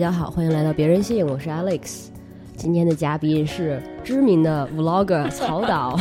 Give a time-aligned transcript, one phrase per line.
[0.00, 2.06] 家好，欢迎来到别人信，我是 Alex。
[2.56, 6.00] 今天的嘉宾是知名的 Vlogger 曹导。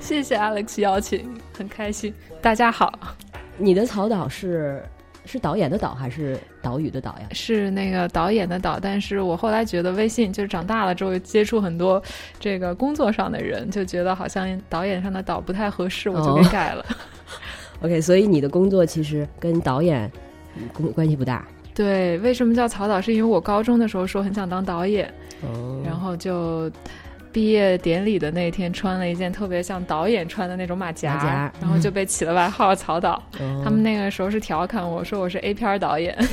[0.00, 2.14] 谢谢 Alex 邀请，很开心。
[2.40, 2.90] 大家好，
[3.58, 4.82] 你的曹导是
[5.26, 7.26] 是导演的导还是岛屿的岛呀？
[7.32, 12.02] 是那个导演的导，但是我后来觉得微信就是长大了之后接触很多
[12.40, 16.82] 这个工作上的人，就觉得好像导演上的导不太合适，我就给改了。
[17.84, 20.10] OK，所以你的工作其实跟导演
[20.72, 21.46] 关关系不大。
[21.74, 23.00] 对，为什么叫曹导？
[23.00, 26.70] 是因为我高中的时候说很想当导演，哦，然后就
[27.32, 33.14] 毕业典礼的那天穿了一件特别像导演穿的那种马甲，马甲然后就被起了外号曹导。
[33.40, 36.16] 哦他们那个时候是调侃我说我是 A 片儿导演，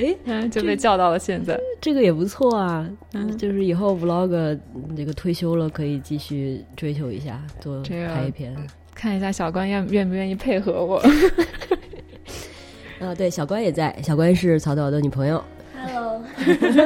[0.00, 1.60] 哎，嗯，就被叫到了现在。
[1.82, 8.56] 这个也不错啊，嗯就是以后 Vlog 嗯这个退休了可以继续追求一下，做这个拍一篇。
[8.94, 11.00] 看一下小关愿愿不愿意配合我。
[13.00, 15.42] 啊，对，小关也在，小关是曹导的女朋友。
[15.80, 16.20] Hello，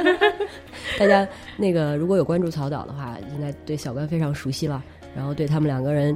[0.99, 4.83] 大家那个如果有关注曹导的话，应该对小关非常熟悉了，
[5.17, 6.15] 然后对他们两个人，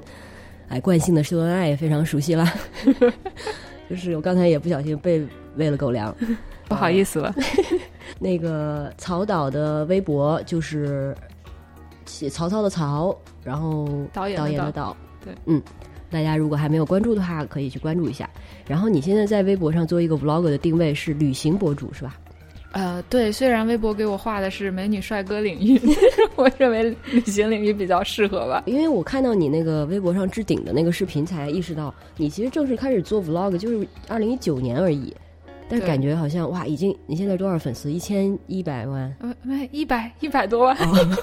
[0.68, 2.46] 哎，惯性的秀恩爱也非常熟悉了。
[3.88, 6.14] 就是我刚才也不小心被喂了狗粮。
[6.68, 7.32] 不好意思了，
[8.18, 11.16] 那个曹导的微博就是
[12.04, 14.96] 写曹操的曹，然后导演的导导演的导。
[15.24, 15.62] 对，嗯，
[16.16, 18.26] 大家如果还没有关注的话，可以去关注一下。
[18.66, 22.16] 然后你现在在微博上做一个 vlog 的定位是旅行博主是吧？
[22.72, 25.78] 呃，对，虽然微博给我画的是美女帅哥领域，
[26.36, 28.62] 我认为旅行领域比较适合吧。
[28.64, 35.14] 因为我看到你那个微博上置顶的那个视频，才意识到你其实正式开始做 vlog 就是二零一九年而已，
[35.68, 37.90] 但是感觉好像哇，已经你现在多少粉丝？
[37.90, 40.76] 一千一百万，呃，没一百一百多万，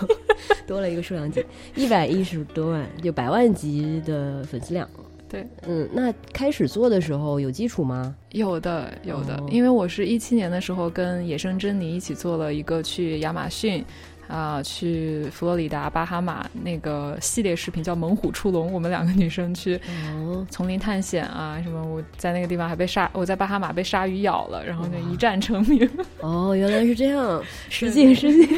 [0.67, 1.45] 多了一个数量级，
[1.75, 4.87] 一百一十多万，就百万级的粉丝量。
[5.29, 8.15] 对，嗯，那开始做的时候有基础吗？
[8.31, 13.83] 有的有的，哦因为我是一七年的时候跟野生珍妮一起做了一个去亚马逊。
[14.27, 19.79] 啊、去佛罗里达、巴哈马那个系列视频叫《猛虎出笼》，我们两个女生去
[20.15, 25.87] 哦，丛林探险啊，什么我在那个地方还被鲨，我在巴哈马被鲨鱼咬了，然后就一战成名。
[26.21, 28.57] 哦，原来是这样，失敬失敬。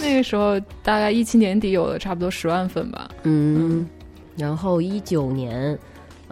[0.00, 3.86] 那个时候大概一七年底有了差不多十万粉吧，嗯，
[4.36, 5.78] 然后一九年。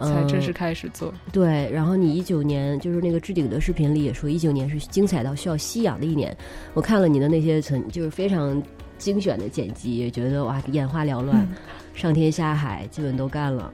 [0.05, 1.13] 才正式嗯开始做。
[1.31, 6.35] 对，然后你一九年就是那个置顶的视频里也说，一九年是精彩到需要吸氧的一年。
[6.73, 8.61] 我看了你的那些曾就是非常
[8.97, 11.47] 精选的剪辑，也觉得哇眼花缭乱，
[11.93, 13.71] 上天下海基本都干了。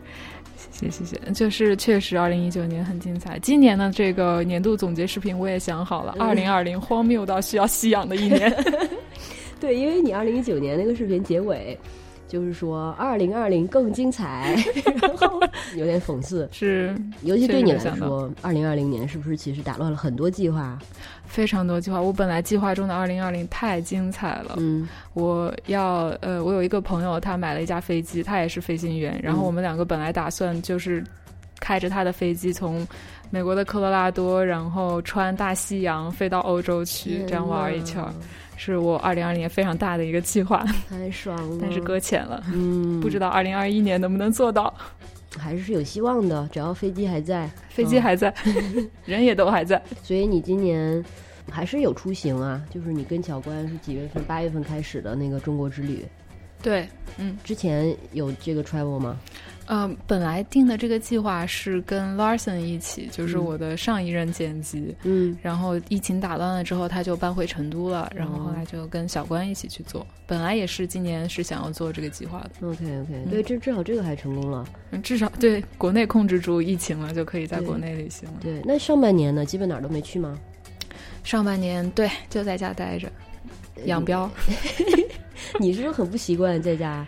[0.71, 3.39] 谢谢谢谢，就是确实二零一九年很精彩。
[3.39, 8.53] 今年的这个年度总结视频我也想好了，二零二零荒谬到需要吸氧的一年。
[9.59, 11.77] 对，因为你二零一九年那个视频结尾。
[12.35, 14.61] 就是说，二零二零更精彩，
[15.01, 15.39] 然后
[15.77, 20.77] 有点讽刺，是，尤其对你来说，二零二零年是不是其实打乱了很多计划？
[21.25, 22.01] 非常多计划。
[22.01, 31.01] 我本来计划中的二零二零太精彩了，嗯我要呃，我有一个朋友，他买了一架飞机，他也是飞行员，然后嗯我们两个本来打算就是
[31.61, 32.85] 开着他的飞机从
[33.29, 38.13] 美国的科罗拉多，然后穿大西洋飞到欧洲去，这样玩一圈儿，
[38.57, 41.57] 是我二零二零年非常大的一个计划， 太爽了。
[41.61, 44.73] 但是搁浅了，嗯， 不知道二零二一年能不能做到。
[45.37, 48.33] 还是有希望的，只要飞机还在，飞机嗯还在，
[49.05, 49.81] 人也都还在。
[50.01, 51.03] 所以你今年
[51.51, 52.61] 还是有出行啊？
[52.69, 54.23] 就是你跟小关是几月份？
[54.23, 56.05] 八月份开始的那个中国之旅，
[56.63, 59.19] 对，嗯之前有这个 travel 吗？
[59.67, 64.95] 嗯、呃本来定的这个计划是跟 Larson 一起，就是嗯我的上一任剪辑。
[65.03, 70.05] 嗯，然后疫情打乱了之后，他就搬回成都了，然后后来就跟小关一起去做。
[70.27, 74.65] 本来也是今年是想要做这个计划的，OK OK，对，这至少这个还成功了。
[74.91, 78.39] 嗯至少对国内控制住疫情了，就可以在国内旅行了。
[78.41, 80.37] 对，那上半年呢，基本哪儿都没去吗？
[81.23, 83.11] 上半年对就在家待着
[83.85, 84.29] 养膘，
[85.59, 87.05] 你是不是很不习惯在家？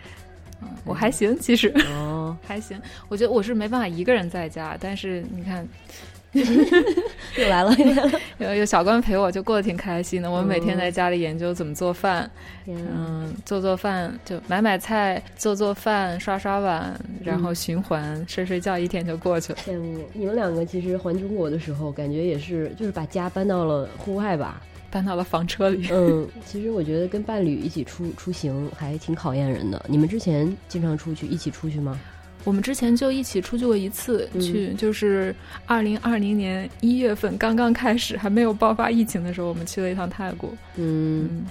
[0.62, 2.80] 嗯我还行，其实哦， 还行。
[3.08, 5.66] 我觉得我是没办法一个人在家，但是你看
[6.32, 7.74] 又来了。
[8.38, 10.30] 有有小关陪我，就过得挺开心的。
[10.30, 12.30] 我们每天在家里研究怎么做饭，
[12.66, 16.94] 嗯，做做饭就买买菜，做做饭，刷刷碗，
[17.24, 19.58] 然后循环，睡睡觉，一天就过去了。
[19.64, 24.62] 羡慕你们两个，其实环中国的时候，感觉也是就是把家搬到了户外吧。
[24.90, 25.88] 搬到了房车里。
[25.90, 29.84] 嗯，其实我觉得跟伴侣一起出出行还挺考验人的。
[29.88, 31.98] 你们之前经常出去一起出去吗？
[32.44, 35.34] 我们之前就一起出去过一次，去就是
[35.66, 40.50] 二零二零年一月份刚刚开始还没有爆发疫情的时候，我们去了一趟泰国。
[40.76, 41.44] 嗯，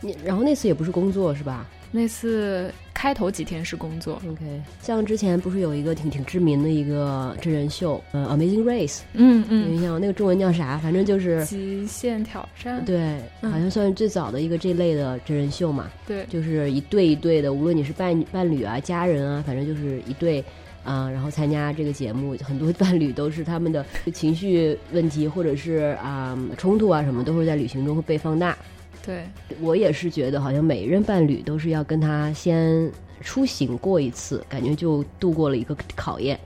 [0.00, 1.66] 你然后那次也不是工作是吧？
[1.92, 2.70] 那次
[3.04, 4.62] 开头几天是工作，OK。
[4.80, 10.78] 像之前不是有一个挺挺知名的一个真人秀，呃，《Amazing Race》，嗯嗯，有印象那个中文叫啥？
[10.78, 15.90] 反正就是极限挑战，对，好像算是最早的一个这类的真人秀嘛。
[16.06, 20.42] 对，就是一对一对的，无论你是伴伴侣啊、家人啊，反正就是一对
[20.82, 23.84] 啊，然后参加这个节目，很多伴侣都是他们的
[24.14, 28.56] 情绪问题或者是啊冲突啊什么，都会在旅行中会被放大。
[29.04, 29.24] 对
[29.60, 32.90] 我也是觉得，好像每一任伴侣都是要跟他先
[33.20, 36.38] 出行过一次，感觉就度过了一个考验。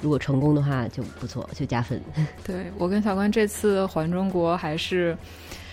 [0.00, 2.00] 如果成功的话就不错，就加分。
[2.44, 5.16] 对我跟小关这次环中国还是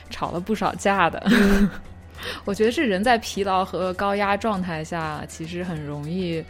[0.10, 1.24] 吵了不少架的。
[2.46, 6.44] 我觉得是人在疲劳和高压状态下，其实很容易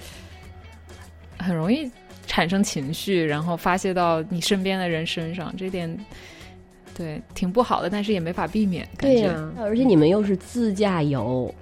[1.39, 1.91] 很容易
[2.25, 5.53] 产生情绪，然后发泄到你身边的人身上。
[5.57, 5.97] 这点。
[6.95, 8.88] 对，挺不好的，但是也没法避免。
[9.00, 11.54] 对呀，而且你们又是自驾游，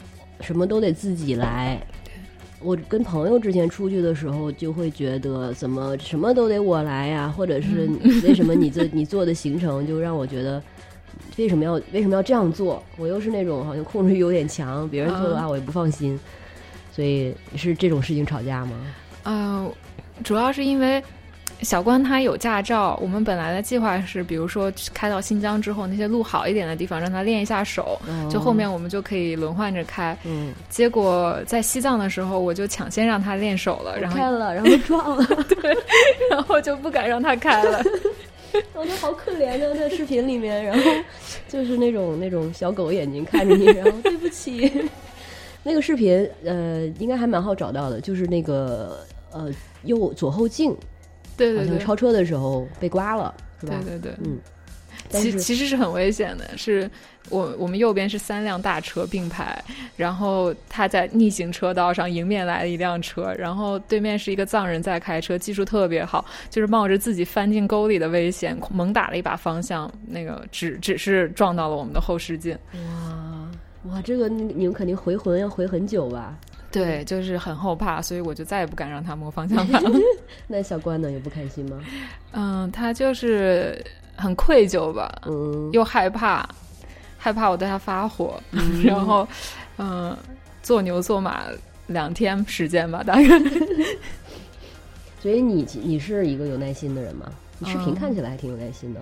[0.42, 1.82] 什么都得自己来。
[2.60, 7.90] 我跟朋友之前出去的时候，就会觉得怎么什么都得我来呀，或者是
[8.24, 10.62] 为什么你这 你做的行程就让我觉得
[11.38, 12.84] 为什么要为什么要这样做？
[12.98, 16.20] 我又是那种好像控制欲有点强，别人做的话我也不放心，
[16.92, 18.72] 所以是这种事情吵架吗？
[19.24, 19.72] 嗯，
[20.24, 21.02] 主要是因为。
[21.62, 30.18] 小关他有驾照，我们本来的计划是，比如说开到新疆之后，那些路好一点的地方让他练一下手，就后面我们就可以轮换着开。
[30.24, 35.78] 嗯，结果在西藏的时候，我就抢先让他练手了，然后开了，然后撞了， 对，
[36.32, 37.82] 然后就不敢让他开了。
[38.74, 40.92] 我都好可怜的，在视频里面，然后
[41.48, 44.90] 就是那种那种小狗眼睛看着你，然后对不起。
[45.64, 49.48] 那个视频呃，应该还蛮好找到的，就是那个呃
[49.84, 50.76] 右左后镜。
[51.38, 53.76] 对对对，超车的时候被刮了，是吧？
[53.84, 54.40] 对对对，嗯，
[55.10, 56.58] 其其实是很危险的。
[56.58, 56.90] 是
[57.30, 59.64] 我我们右边是三辆大车并排，
[59.96, 72.58] 然后他在逆行车道上迎面来了一辆车，然后对面是一个藏人在开车，技术特别好，就是冒着自己翻进沟里的危险，猛打了一把方向，那个只只是撞到了我们的后视镜。
[72.74, 73.50] 哇
[73.92, 76.38] 哇，这个你们肯定回魂要回很久吧？
[76.72, 79.82] 对，就是很后怕，所以我就再也不敢让他摸方向盘。
[80.48, 81.12] 那小关呢？
[81.12, 81.80] 也不开心吗？
[82.32, 83.84] 嗯，他就是
[84.16, 86.48] 很愧疚吧，嗯，又害怕，
[87.18, 88.42] 害怕我对他发火，
[88.84, 89.28] 然后，
[89.78, 90.16] 嗯，
[90.64, 91.44] 做牛做马
[91.88, 93.24] 两天时间吧，大概。
[95.22, 97.32] 所以你你是一个有耐心的人吗？
[97.60, 99.00] 你视频看起来还挺有耐心的。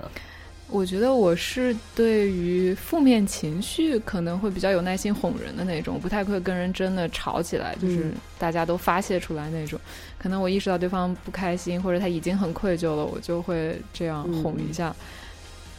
[0.72, 9.80] 我觉得我是对于负面情绪可能会比较有耐心哄人的那种，不太会跟人真的吵起来，就是大家都发泄出来那种。
[10.20, 14.96] 可能我意识到对方不开心或者他已经很愧疚了，我就会这样哄一下。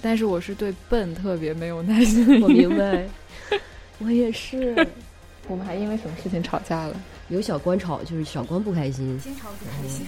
[0.02, 2.42] 但是我是对笨特别没有耐心。
[2.42, 3.08] 我明白，
[4.00, 4.74] 我也是。
[5.46, 7.00] 我们还因为什么事情吵架了？
[7.28, 10.06] 有小关吵，就是小关不开心，经常不开心。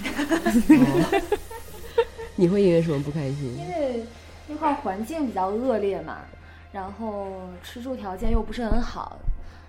[2.34, 3.56] 你会因为什么不开心？
[3.56, 4.04] 因为。
[4.52, 6.18] 那块环境比较恶劣嘛，
[6.72, 7.26] 然后
[7.62, 9.18] 吃住条件又不是很好，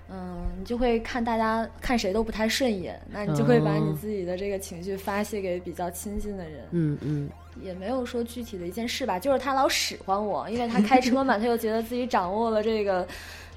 [0.10, 6.67] 嗯，你就会看大家看谁都不太顺眼，那你就会把你自己的这个情绪发泄给比较亲近的人。
[6.72, 7.29] 嗯嗯，
[7.62, 13.08] 也没有说具体的一件事吧，就是他老使唤我，因为他开车嘛， 他就觉得自己掌握了这个，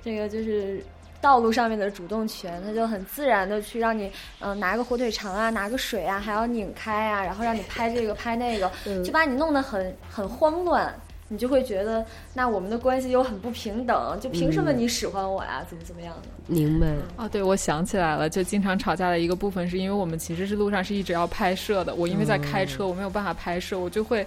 [0.04, 0.80] 这个就是
[1.20, 4.10] 道路上面的主动权，他就很自然的去让你，
[4.40, 8.70] 嗯，拿个火腿肠啊，拿个水啊，还要拧开啊，然后让你拍这个拍那个，
[9.02, 10.94] 就把你弄得很很慌乱。
[11.28, 12.04] 你就会觉得，
[12.34, 15.64] 那我们的关系又很不平等，就凭什么你使唤我呀？
[15.68, 16.28] 怎么怎么样的？
[16.46, 21.94] 明白啊，对，我想起来了，就经常吵架的一个部分，是因为我们其实是路上是一直要拍摄的。
[21.96, 24.24] 我因为在开车，我没有办法拍摄，我就会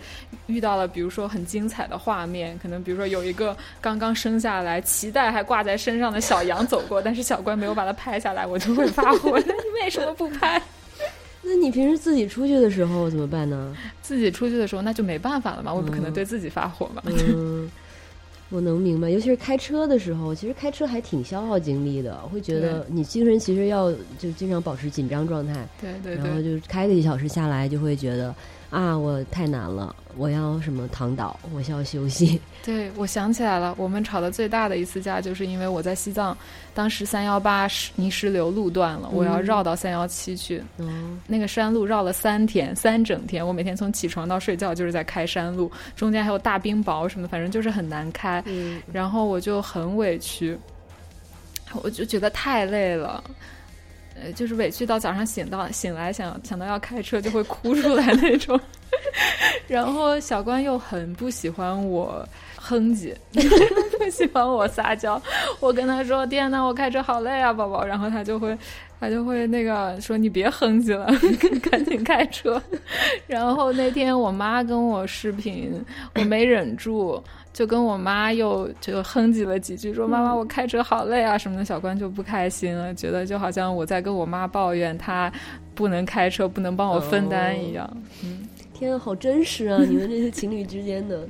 [0.48, 9.39] 遇到了，比如说很精彩的画面，可能比如说有一个刚刚生下来脐带还挂在身上的小羊走过，但是小关没有把它拍下来，我就会发火。
[9.39, 9.46] 你
[9.82, 10.62] 为什么不拍？
[11.41, 13.75] 那你平时自己出去的时候怎么办呢？
[14.01, 17.01] 自己出去的时候那就没办法了嘛，我不可能对自己发火嘛。
[17.05, 17.69] 嗯，
[18.50, 25.67] 我能明白，尤其是开车的时候，其实开车还挺消耗精力的，会觉得你精神其实要就经常保持紧张状态。
[25.81, 26.24] 对对对。
[26.24, 28.34] 然后就开个一小时下来，就会觉得。
[28.69, 32.39] 啊，我太难了，我要什么躺倒，我需要休息。
[32.63, 36.38] 对，我想起来了，我们吵的最大的一次架，就是因为我在西藏，
[36.73, 40.63] 当时三幺八泥石流路断了，我要绕到三幺七去。
[40.77, 48.43] 嗯，那个山路绕了三天，三整天，我每天从起床到睡觉就是在开山路，中间还有大冰雹什么的，反正就是很难开。
[48.45, 50.55] 嗯，然后我就很委屈，
[51.81, 53.23] 我就觉得太累了。
[54.35, 58.59] 就是委屈到早上醒到醒来想想到要开车就会哭出来那种。
[59.67, 63.13] 然后小关又很不喜欢我哼唧，
[63.97, 65.21] 不喜欢我撒娇。
[65.59, 68.57] 我跟他说：“天呐，我开车好累啊，宝宝。”然后他就会。
[69.01, 71.07] 他就会那个说你别哼唧了，
[71.71, 72.61] 赶紧开车。
[73.27, 75.71] 然后那天我妈跟我视频，
[76.15, 81.65] 我没忍住，就跟我妈又就哼唧了几句，说妈妈我开车好累啊什么的。
[81.65, 85.32] 小关就不开心了，觉得就好像我在跟我妈抱怨她
[85.75, 87.89] 不能开车，不能帮我分担一样。
[88.24, 89.84] 嗯，天，好真实啊！
[89.88, 91.27] 你们这些情侣之间的，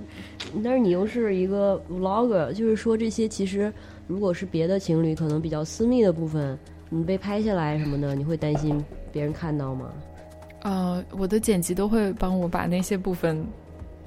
[0.63, 3.71] 但是你又是一个 vlogger，就是说这些其实
[4.07, 6.57] 如果是别的情侣，可能比较私密的部分。
[6.91, 9.91] 你被拍下来什么的，你会担心别人看到吗？
[10.63, 13.45] 呃，我的剪辑都会帮我把那些部分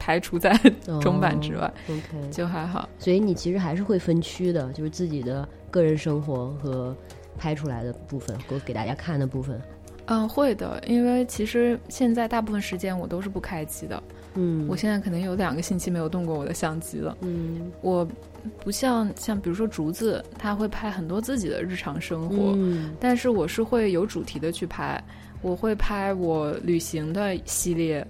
[0.03, 0.53] 排除在
[1.01, 2.89] 中版之外，OK，就还好。
[2.99, 6.97] 所以你其实还是会分区的，就是自己的个人生活和
[7.39, 9.61] 拍出来的部分，给给大家看的部分。
[10.07, 14.03] 嗯，会的，因为其实现在大部分时间我都是不开机的。
[14.35, 17.17] 嗯，我现在可能有两个星期没有动过我的相机了。
[17.21, 18.09] 嗯，我。
[18.59, 22.59] 不像像比如说竹子，他会拍很多自己的日常生活，
[22.99, 25.01] 但是我是会有主题的去拍，
[25.43, 28.05] 我会拍我旅行的系列，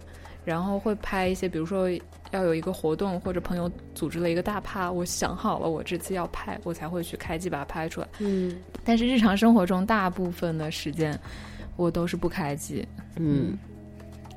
[0.44, 1.88] 然后会拍一些比如说
[2.30, 8.08] 要有一个活动或者朋友组织了一个大趴，我想好了我这次要拍，我才会去开机把它拍出来。
[8.18, 11.18] 嗯，但是日常生活中大部分的时间
[11.76, 12.86] 我都是不开机。
[13.16, 13.58] 嗯。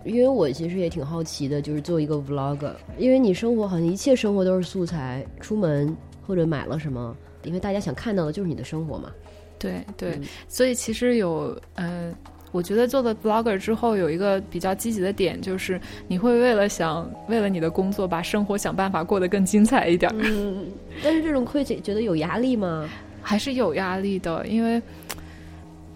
[0.04, 5.98] 因为我其实也挺好奇的，就是做一个 vlog，因为你生活好像一切生活都是素材，出门
[6.28, 9.12] 或者买了什么，因为大家想看到的就是你的生活嘛。
[9.58, 12.14] 对对，所以其实有，嗯，
[12.56, 20.10] 我觉得做了 blogger 之后有一个比较积极的点，就是你会为了想为了你的工作把生活想办法过得更精彩一点。
[20.16, 20.68] 嗯，
[21.04, 22.90] 但是这种会觉觉得有压力吗？
[23.22, 24.82] 还是有压力的，因为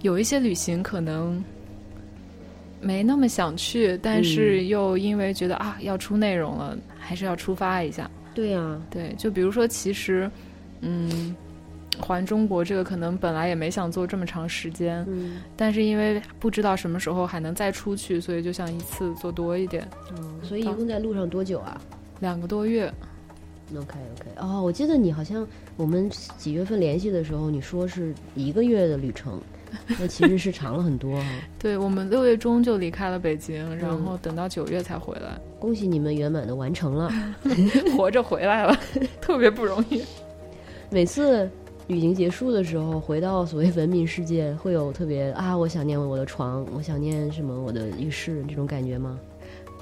[0.01, 1.41] 有一些旅行可能。
[2.81, 8.09] 没那么想去，但是又因为觉得啊要出内容了，还是要出发一下。
[8.33, 10.31] 对呀，对，就比如说，其实，
[10.79, 11.35] 嗯，
[11.97, 19.87] 环中国这个可能本来也没想做这么长时间，嗯，但是因为不知道什么时候还能再出去，所以就想一次做多一点。
[20.17, 21.79] 嗯，所以一共在路上多久啊？
[22.19, 22.93] 两个多月。
[23.75, 29.39] OK OK，哦，我记得你好像我们几月份联系的时候，你说是一个月的旅程。
[29.99, 31.27] 那其实是长了很多哈。
[31.59, 35.39] 对我们六月中就离开了北京，然后等到九月才回来。
[35.59, 37.11] 恭喜你们圆满的完成了，
[37.95, 38.75] 活着回来了，
[39.21, 40.03] 特别不容易。
[40.89, 41.47] 每次
[41.89, 49.19] 旅行结束的时候，回到所谓文明世界，会有特别啊，我想念我的床，我想念什么我的浴室这种感觉吗？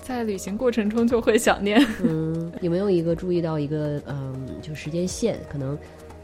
[0.03, 1.85] 在旅行过程中就会想念。
[2.01, 5.77] 嗯，有没有一个注意到一个嗯，就时间线可能？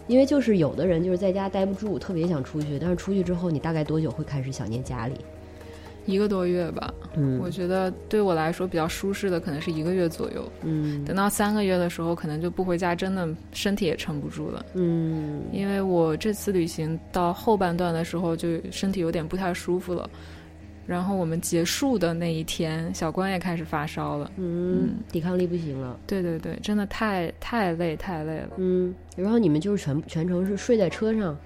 [0.08, 5.16] 因为就是有的人就是在家待不住，特别想出去，但是出去之后，你大概多久会开始想念家里？
[6.06, 6.94] 一个多月吧。
[7.16, 10.52] 嗯，我觉得对我来说比较舒适的可能是一个月左右。
[10.64, 14.66] 嗯，等到三个月的时候，可能就不回家，真的身体也撑不住了。
[14.74, 20.10] 嗯，因为我这次旅行到后半段的时候，就身体有点不太舒服了。
[20.86, 25.98] 然后我们结束的那一天，小关也开始发烧了，嗯，抵抗力不行了。
[26.06, 28.50] 对对对，真的太太累太累了。
[28.58, 31.38] 嗯，然后你们就是全全程是睡在车上，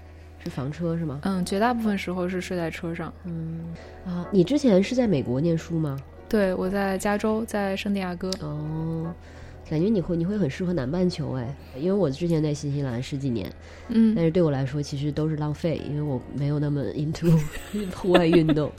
[0.50, 1.20] 是房车是吗？
[1.24, 3.14] 嗯，绝大部分时候是睡在车上。
[3.26, 3.60] 嗯
[4.06, 6.00] 啊，你之前是在美国念书吗？
[6.30, 8.32] 对，我在加州，在圣地亚哥。
[8.42, 9.14] 哦。
[9.70, 13.52] 感觉你会你会很适合南半球哎，因为我之前在新西兰十几年，
[13.90, 17.38] 嗯，但是对我来说其实都是浪费，因为我没有那么 into
[17.94, 18.72] 户外运动。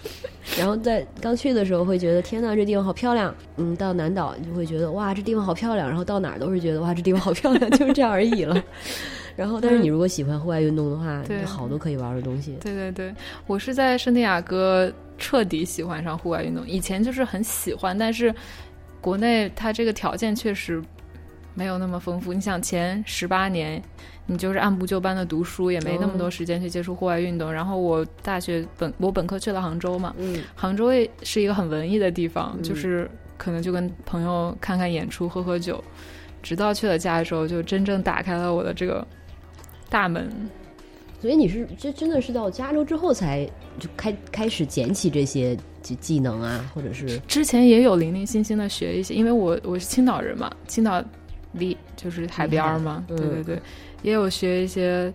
[0.59, 8.65] 然后在刚去的时候会觉得天呐，这地方好漂亮，嗯，到南岛就会觉得哇，这地方好漂亮，然后到哪儿都是觉得哇，这地方好漂亮，就是这样而已了。
[9.39, 12.57] 然后，但是你如果喜欢户外运动的话，有好多可以玩的东西。
[12.61, 13.15] 对对对，
[13.47, 18.35] 我是在圣地亚哥彻底喜欢上户外运动，以前就是很喜欢，但是。
[19.01, 20.83] 国内它这个条件确实
[21.55, 22.33] 没有那么丰富。
[22.33, 23.81] 你想前十八年，
[24.27, 27.51] 你就是按部就班的读书，也没那么多时间去接触户外运动。
[27.51, 35.83] 然后我大学本我本科去了杭州嘛，嗯，杭州也是一个很文艺的地方，就是可能就跟朋友看看演出、喝喝酒。
[36.43, 39.07] 直到去了加州，就真正打开了我的这个
[39.89, 40.31] 大门。
[41.21, 43.45] 所以你是这真的是到加州之后才
[43.77, 51.03] 就开开始捡起这些技技能啊，或者是之前也有零零星星的学一些，因为我我是青岛人嘛，青岛
[51.55, 53.61] 离就是海边嘛，对对对，
[54.03, 55.13] 也有学一些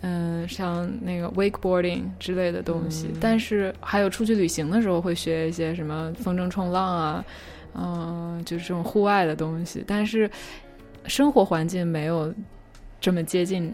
[0.00, 7.24] 嗯像那个 wakeboarding 之类的东西，但是还有出去旅行的时候会学一些什么风筝冲浪啊，
[7.74, 10.28] 嗯，就是这种户外的东西，但是
[11.06, 12.34] 生活环境没有
[13.00, 13.72] 这么接近。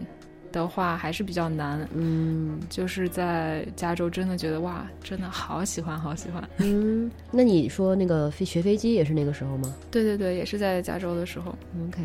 [0.51, 1.87] 的话还是比较难。
[1.93, 6.47] 嗯就是在加州，真的觉得哇，真的好喜欢，好喜欢。
[6.57, 11.55] 嗯，那你说那个飞学飞机也是那个时候吗对对对，也是在加州的时候。
[11.87, 12.01] ？OK，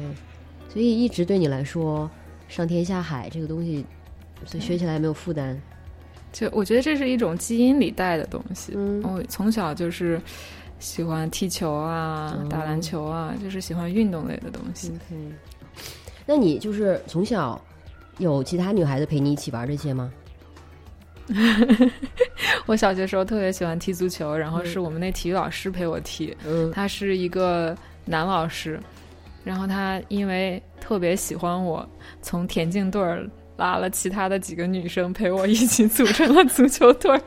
[0.69, 2.11] 所以一直对你来说，
[2.49, 3.85] 上天下海这个东西，
[4.45, 5.61] 所以学起来没有负担。
[6.33, 8.73] 就我觉得这是一种基因里带的东西。
[8.77, 10.21] 嗯我从小就是
[10.79, 14.91] 喜欢踢球啊、哦打篮球啊，就是喜欢运动类的东西。
[14.91, 15.17] OK，
[16.27, 17.59] 那你就是从小
[18.19, 20.13] 有其他女孩子陪你一起玩这些吗？
[22.67, 28.79] 我小学时候特别喜欢踢足球，然后嗯是我们那体育老师陪我踢，嗯他是一个男老师，
[29.45, 31.89] 然后他因为特别喜欢我，
[32.23, 37.23] 从田径队儿拉了其他的几个女生陪我一起组成了足球队儿，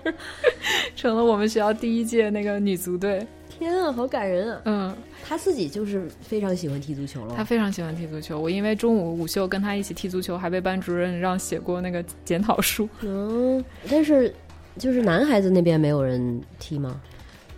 [0.96, 3.26] 成了我们学校第一届那个女足队。
[3.60, 4.62] 天啊，好感人啊！
[4.66, 4.96] 嗯，
[5.28, 7.34] 他自己就是非常喜欢踢足球了。
[7.36, 8.40] 他非常喜欢踢足球。
[8.40, 12.90] 我因为中午午休跟他一起踢足球，还被班主任让写过那个检讨书。
[13.02, 14.34] 嗯，但是
[14.78, 17.00] 就是男孩子那边没有人踢吗？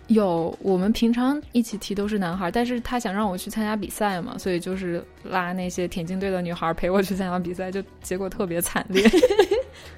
[0.08, 9.02] 有，我们平常一起踢都是男孩，但是他想让我去参加比赛嘛，所以就是拉那些田径队的女孩陪我去参加比赛，就结果特别惨烈。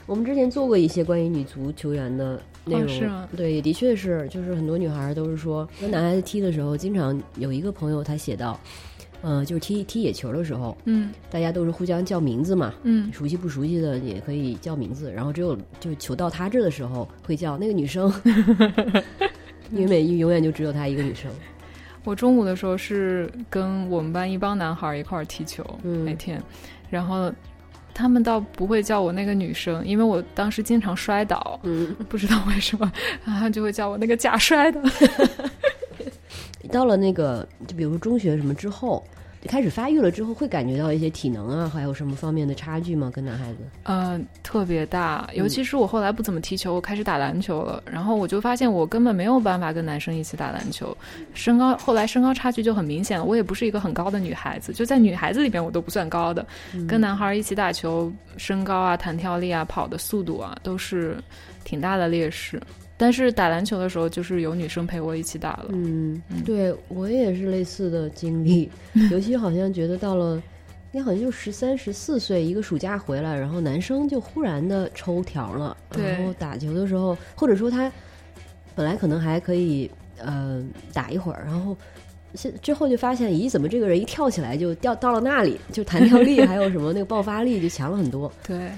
[0.06, 8.58] 我们之前做过一些关于女足球员的内容，哦是吗对，也的确是，就是很多女孩都是说，跟男孩子踢的时候，经常有一个朋友他写到，
[9.22, 18.12] 呃，就是踢踢野球的时候，嗯大家都是互相叫名字嘛，嗯，熟悉不熟悉的也可以叫名字，然后只有就是球到他这的时候会叫那个女生，
[19.72, 21.30] 因为每永远就只有她一个女生。
[22.04, 26.38] 我中午的时候是跟我们班一帮男孩一块儿踢球，嗯每天，
[26.90, 27.32] 然后
[27.94, 32.92] 他们倒不会叫我那个女生，因为我当时经常摔倒，嗯，不知道为什么，
[33.24, 34.82] 然后就会叫我那个假摔的。
[36.72, 39.02] 到了那个就比如中学什么之后，
[39.48, 43.10] 开始发育了之后，会感觉到一些体能啊，还有什么方面的差距吗？
[43.12, 43.58] 跟男孩子？
[43.84, 50.96] 嗯，特别大，尤其是我后来不怎么踢球，我开始打篮球了，然后我就发现我根本没有办法跟男生一起打篮球，
[51.34, 53.24] 身高后来身高差距就很明显了。
[53.24, 56.46] 我也不是一个很高的女孩子，就在女孩子里边我都不算高的，
[56.88, 61.16] 跟男孩一起打球，身高啊、弹跳力啊、跑的速度啊都是
[61.64, 62.60] 挺大的劣势。
[62.96, 65.66] 但是打篮球的时候，就是有女生陪我一起打了。
[65.70, 68.70] 嗯嗯，对我也是类似的经历，
[69.10, 70.36] 尤其好像觉得到了，
[70.92, 77.90] 应该好像就十三、十四岁，一个暑假回来，然后男生就忽然的抽条了，对然后打球的时候，或者说他
[78.74, 81.76] 本来可能还可以呃打一会儿，然后。
[82.36, 88.28] 现之后就发现，咦，怎么这个人一跳起来就掉到了那里，就弹跳力 还有什么那个爆发力就强了很多。
[88.44, 88.72] 对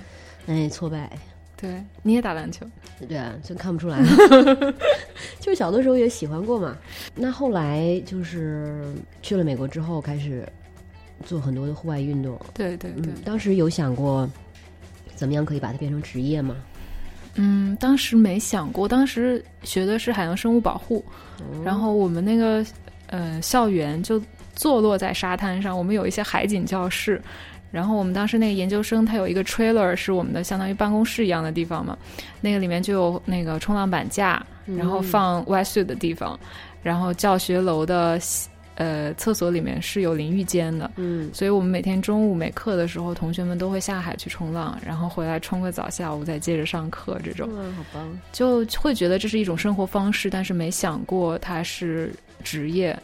[0.46, 1.10] 哎，挫败，
[1.56, 2.66] 对，你也打篮球？
[3.08, 3.98] 对啊，真看不出来。
[5.40, 6.76] 就小的时候也喜欢过嘛。
[7.14, 8.92] 那后来就是
[9.22, 10.46] 去了美国之后，开始
[11.24, 12.38] 做很多的户外运动。
[12.52, 14.28] 对对对嗯，，当时有想过
[15.14, 16.54] 怎么样可以把它变成职业吗？
[17.36, 21.04] 嗯，当时没想过，当时学的是海洋生物保护，
[21.64, 22.64] 然后我们那个
[23.06, 24.20] 呃校园就
[24.54, 27.20] 坐落在沙滩上，我们有一些海景教室。
[27.76, 31.94] 然后我们当时那个研究生，他有一个 trailer 是我们的相当于办公室一样的地方嘛，
[32.40, 36.40] 那个里面就有那个冲浪板架，然后放 wetsuit 的地方，
[36.82, 38.18] 然后教学楼的
[38.76, 47.46] 呃厕所里面是有淋浴间的，嗯所以我们每天中午没课的时候，同学们都会下海去冲浪，然后回来冲个澡，下午再接着上课这种。
[47.52, 48.18] 嗯，好棒！
[48.32, 52.10] 就会觉得这是一种生活方式，但是没想过它是
[52.42, 52.98] 职业。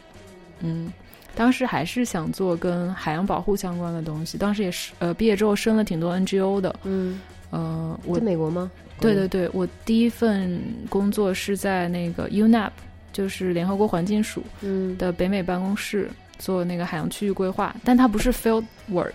[0.65, 0.91] 嗯，
[1.35, 4.37] 当时还是想做跟海洋保护相关的东西。
[4.37, 6.75] 当时也是呃，毕业之后申了挺多 NGO 的。
[6.83, 7.19] 嗯，
[7.49, 8.71] 呃，我在美国吗？
[8.99, 12.69] 对对对，我第一份工作是在那个 UNEP，
[13.11, 19.11] 就是联合国环境署嗯的北美办公室做那个海洋区域规划，但它不是 field work。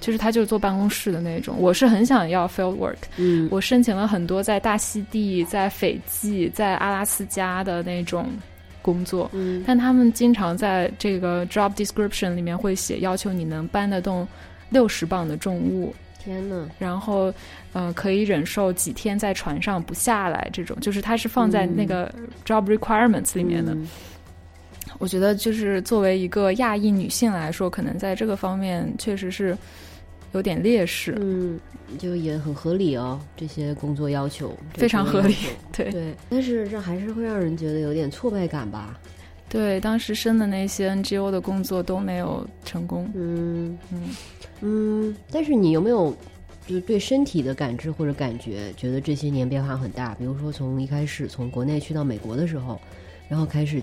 [0.00, 8.28] 就是它就是坐办公室的那种，我是很想要 field work，嗯我申请了很多在大溪地、在斐济、在阿拉斯加的那种
[8.82, 9.62] 工作，嗯。
[9.66, 14.26] 但他们经常在这个 job description 里面会写要求你能搬得动
[14.70, 17.32] 六十磅的重物，天呐，然后
[17.72, 22.12] 呃可以忍受几天在船上不下来这种，就是它是放在那个
[22.44, 23.72] job requirements 里面的。
[23.74, 23.88] 嗯。
[24.98, 29.56] 我觉得就是作为一个亚裔女性来说，可能在这个方面确实是
[30.32, 31.16] 有点劣势。
[31.20, 31.58] 嗯，
[31.98, 35.34] 就也很合理哦，这些工作要求非常合理。
[35.72, 38.98] 对对，但是这还是会让人觉得有点挫败感吧？
[39.48, 43.10] 对，当时申的那些 NGO 的工作都没有成功。
[43.14, 44.16] 嗯嗯，
[44.60, 46.14] 嗯，但是你有没有
[46.66, 50.14] 就对身体的感知或者感觉，觉得这些年变化很大？
[50.16, 52.78] 比如说从一开始从国内去到美国的时候，
[53.26, 53.80] 然后开始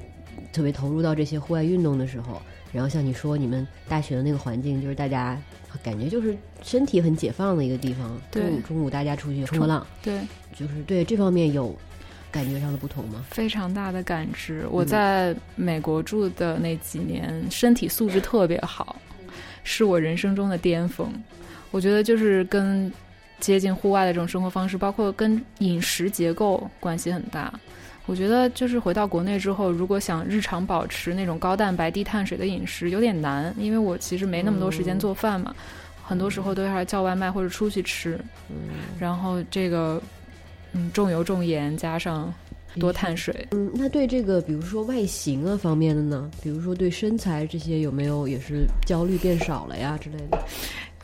[0.53, 2.39] 特别投入到这些户外运动的时候，
[2.75, 5.41] 然后像你说你们大学的那个环境，就是大家
[5.81, 8.19] 感觉就是身体很解放的一个地方。
[8.29, 10.19] 对中午大家出去冲个浪，对，
[10.53, 11.73] 就是对这方面有
[12.29, 13.25] 感觉上的不同吗？
[13.29, 14.65] 非常大的感知。
[14.69, 18.97] 我在美国住的那几年，身体素质特别好，
[19.63, 21.09] 是我人生中的巅峰。
[21.71, 22.91] 我觉得就是跟
[23.39, 27.53] 接近户外的这种生活方式，包括跟饮食结构关系很大。
[28.07, 35.55] 我觉得就是回到国内之后，如果想日常保持那种高蛋白、低碳水的饮食，有点难，因为我其实没那么多时间做饭嘛，
[36.03, 38.19] 很多时候都要叫外卖或者出去吃。
[38.49, 38.55] 嗯
[38.99, 40.01] 然后这个，
[40.73, 42.31] 嗯，重油重盐加上
[42.79, 50.37] 多碳水，嗯，那对这个比如说外形啊方面的呢，比如说对身材这些有没有也是焦虑变少了呀之类的？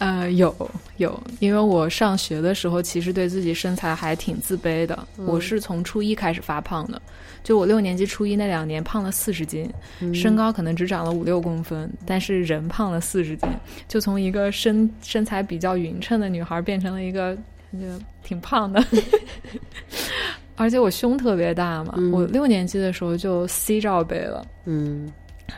[0.02, 0.52] 呃，有
[0.98, 4.98] 有，因为我上学的时候，其实对自己身材还挺自卑的。
[5.20, 7.00] 嗯我是从初一开始发胖的，
[7.44, 9.72] 就我六年级初一那两年胖了四十斤，
[10.12, 13.48] 身高可能只长了五六公分，但是人胖了四十斤，
[13.88, 17.36] 就从一个身身材比较匀称的女孩变成了一个
[17.74, 17.86] 就
[18.24, 18.84] 挺胖的。
[20.58, 24.44] 而且我胸特别大嘛，嗯我六年级的时候就 C 罩杯了。
[24.66, 25.12] 嗯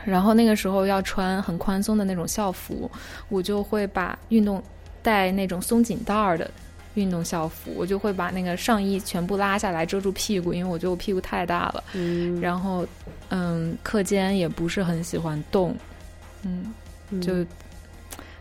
[0.04, 2.90] 然后那个时候要穿很宽松的那种校服，
[3.28, 4.62] 我就会把运动
[5.02, 6.50] 带那种松紧带儿的
[6.94, 11.84] 运动校服，我就会把那个上衣全部拉下来遮住屁股，因为我觉得我屁股太大了。
[11.92, 12.86] 嗯，然后，
[13.30, 15.76] 嗯，课间也不是很喜欢动，
[16.42, 16.72] 嗯，
[17.20, 17.44] 就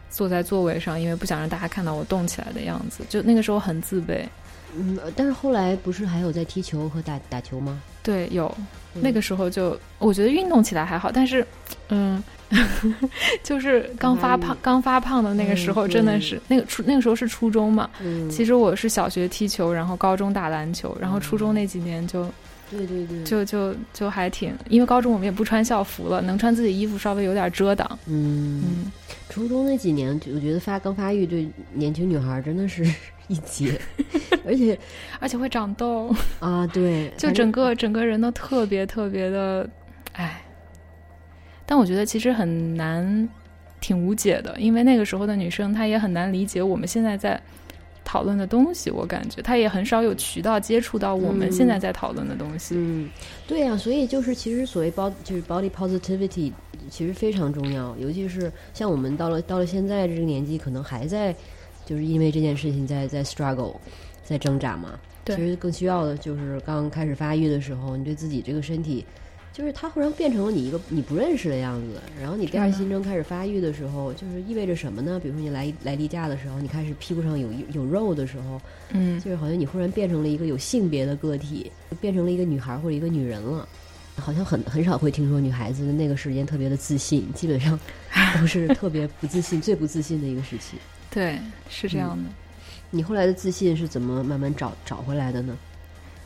[0.09, 3.03] 坐在座位上，因为不想让大家看到我动起来的样子。
[3.09, 4.23] 就那个时候很自卑。
[4.75, 7.81] 嗯，但是后来不是还有在踢球和打打球吗？
[8.01, 8.67] 对，有嗯
[9.01, 11.45] 那个时候就我觉得运动起来还好，但是，
[11.89, 12.23] 嗯，
[13.43, 17.89] 就是刚发胖刚发胖的那个时候，嗯真的是、那个初那个时候是初中嘛。
[18.01, 22.23] 嗯，其实我是小学踢球，然后高中打篮球，然后初中那几年就
[22.69, 27.87] 对对对，就就就还挺，因为高中我们也不穿校服了，能穿自己衣服稍微有点遮挡。
[28.05, 28.91] 嗯，嗯，
[29.29, 32.83] 初中那几年，我觉得发刚发育对年轻女孩真的是
[33.27, 33.79] 一劫，
[34.45, 34.77] 而且
[35.19, 39.69] 而且会长痘，啊，对， 就整个整个人都特别特别的，
[40.13, 40.41] 哎。
[41.65, 43.27] 但我觉得其实很难，
[43.79, 47.41] 挺无解的，因为那个时候的女生她也很难理解我们现在在
[48.03, 52.75] 讨论的东西，我感觉她也很少有渠道接触到我们嗯现在在讨论的东西。
[52.77, 53.09] 嗯，
[53.47, 56.51] 对呀、所以就是其实所谓 body 就是 body positivity
[56.89, 61.33] 其实非常重要，尤其是像我们到了到了现在这个年纪，可能还在
[61.85, 63.77] 就是因为这件事情在在 struggle，
[64.23, 64.99] 在挣扎嘛。
[65.25, 69.05] 对其实更需要的就是刚开始发育的时候，你对自己这个身体，
[69.53, 72.01] 就是它忽然变成了你一个你不认识的样子。
[72.19, 75.19] 然后你第二真的新生开始发育的时候，就是意味着什么呢？
[75.21, 78.59] 比如说你来来例假的时候，你开始屁股上有有肉的时候，
[78.91, 83.67] 嗯，就是好像你忽然变成了一个有性别的个体，变成了一个女孩或者一个女人了。
[84.17, 87.79] 好像很很少会听说女孩子的那个时间特别的自信，基本上
[88.39, 90.77] 都是特别不自信、最不自信的一个时期。
[91.09, 92.29] 对，是这样的。
[92.95, 95.57] 你后来的自信是怎么慢慢找找回来的呢？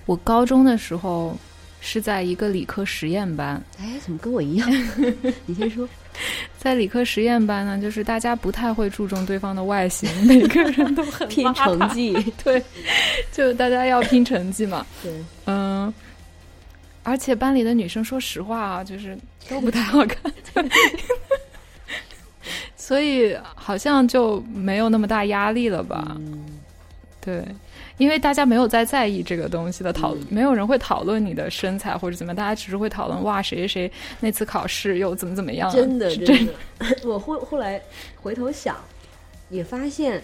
[0.06, 1.34] 我高中的时候
[1.80, 4.70] 是在一个理科实验班，哎，怎么跟我一样？
[5.48, 5.88] 你先说。
[6.58, 12.12] 在理科实验班呢，就是大家不太会注重对方的外形，每个人都很拼成绩，
[12.44, 12.62] 对，
[13.32, 14.86] 就大家要拼成绩嘛。
[15.02, 15.94] 对，嗯，
[17.04, 20.34] 而且班里的女生，说实话啊，就是都不太好看，
[22.76, 26.16] 所以好像就没有那么大压力了吧？
[26.18, 26.57] 嗯
[27.28, 27.44] 对，
[27.98, 36.54] 因为大家没有在在意这个东西的讨，嗯没有人会讨论你的身材或者怎么样，大家只是会讨论哇谁谁谁那次考试又怎么怎么样啊、真的是真的。
[37.04, 37.82] 我后后来
[38.16, 38.78] 回头想，
[39.50, 40.24] 也发现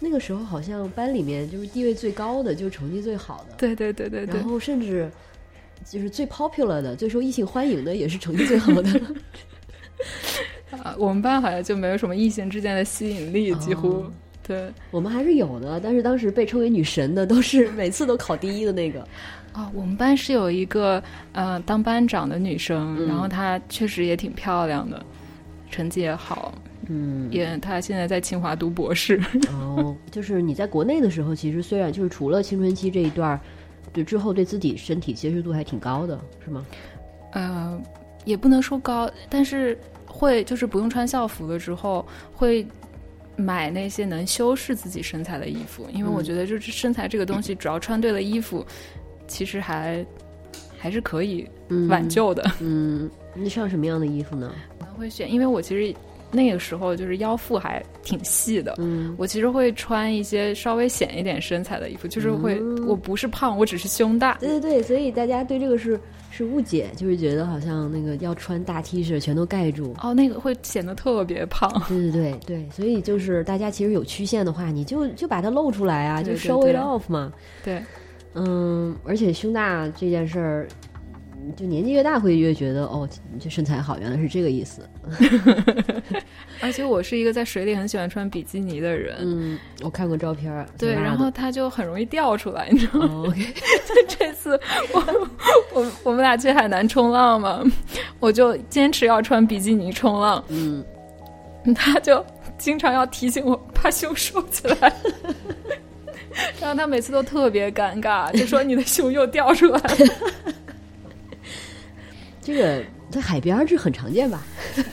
[0.00, 5.08] 那个时候好像班里面就是地位最高的，就是成绩最好的，对对对对对然，后甚至
[5.88, 9.00] 就是最 popular 的、最受异性欢迎的，也是成绩最好的。
[10.82, 14.12] 啊，我们班好像就没有什么异性之间的吸引力，几乎、哦
[14.46, 14.70] 对。
[14.90, 19.00] 我们还是有的，但是当时被称为女神的，都是每次都考第一的那个。
[19.52, 21.02] 啊、 我们班是有一个
[21.32, 25.04] 呃当班长的女生，嗯然后她确实也挺漂亮的，
[25.70, 26.54] 成绩也好，
[26.88, 29.20] 嗯，也她现在在清华读博士。
[29.50, 33.40] 哦，就是你在国内的时候，其实虽然就是除了青春期这一段儿，
[33.92, 36.64] 对之后对自己身体接受度还挺高的，是吗？
[37.32, 37.78] 呃，
[38.24, 42.66] 也不能说高，但是会就是不用穿校服了之后会。
[43.36, 48.64] 买那些能修饰自己身材的衣服，因为我嗯觉得就是身材这个东西，只要穿对了衣服，
[49.26, 50.04] 其实还
[50.78, 52.50] 还是可以嗯，挽救的。
[52.60, 54.52] 嗯，你上什么样的衣服呢？
[54.80, 55.94] 我会选，因为我其实
[56.32, 64.38] 那个时候就是腰腹还挺细的，嗯，我其实会穿一些稍微显一点身材的衣服，就是会，嗯我不是胖，我只是胸大。
[64.40, 69.94] 对对对，所以大家对这个是是误解，就是觉得好像那个要穿大 T 恤全都盖住。
[70.02, 71.70] 哦，那个会显得特别胖。
[71.86, 77.32] 对对对对，所以就是大家其实有曲线的话，你就就把它露出来啊，就对对 show it off 嘛。
[77.62, 77.82] 对，
[78.34, 80.68] 嗯，而且胸大这件事儿，
[81.56, 83.08] 就年纪越大会越觉得哦，
[83.40, 84.88] 这身材好，原来是这个意思。
[86.62, 89.16] 而且我是一个在水里很喜欢穿比基尼的人。
[89.20, 93.08] 嗯，我看过照片儿，对，然后它就很容易掉出来，你知道吗？
[93.10, 93.46] 哦 OK，
[94.08, 94.58] 这次
[94.92, 95.28] 我
[95.72, 97.62] 我我们俩去海南冲浪嘛，
[98.20, 100.84] 我就坚持要穿比基尼冲浪，嗯，
[101.74, 102.24] 他就
[102.56, 104.94] 经常要提醒我把胸收起来，
[106.60, 110.14] 然后他每次都特别尴尬，就说你的胸又掉出来了。
[112.42, 114.42] 这个在海边儿这很常见吧？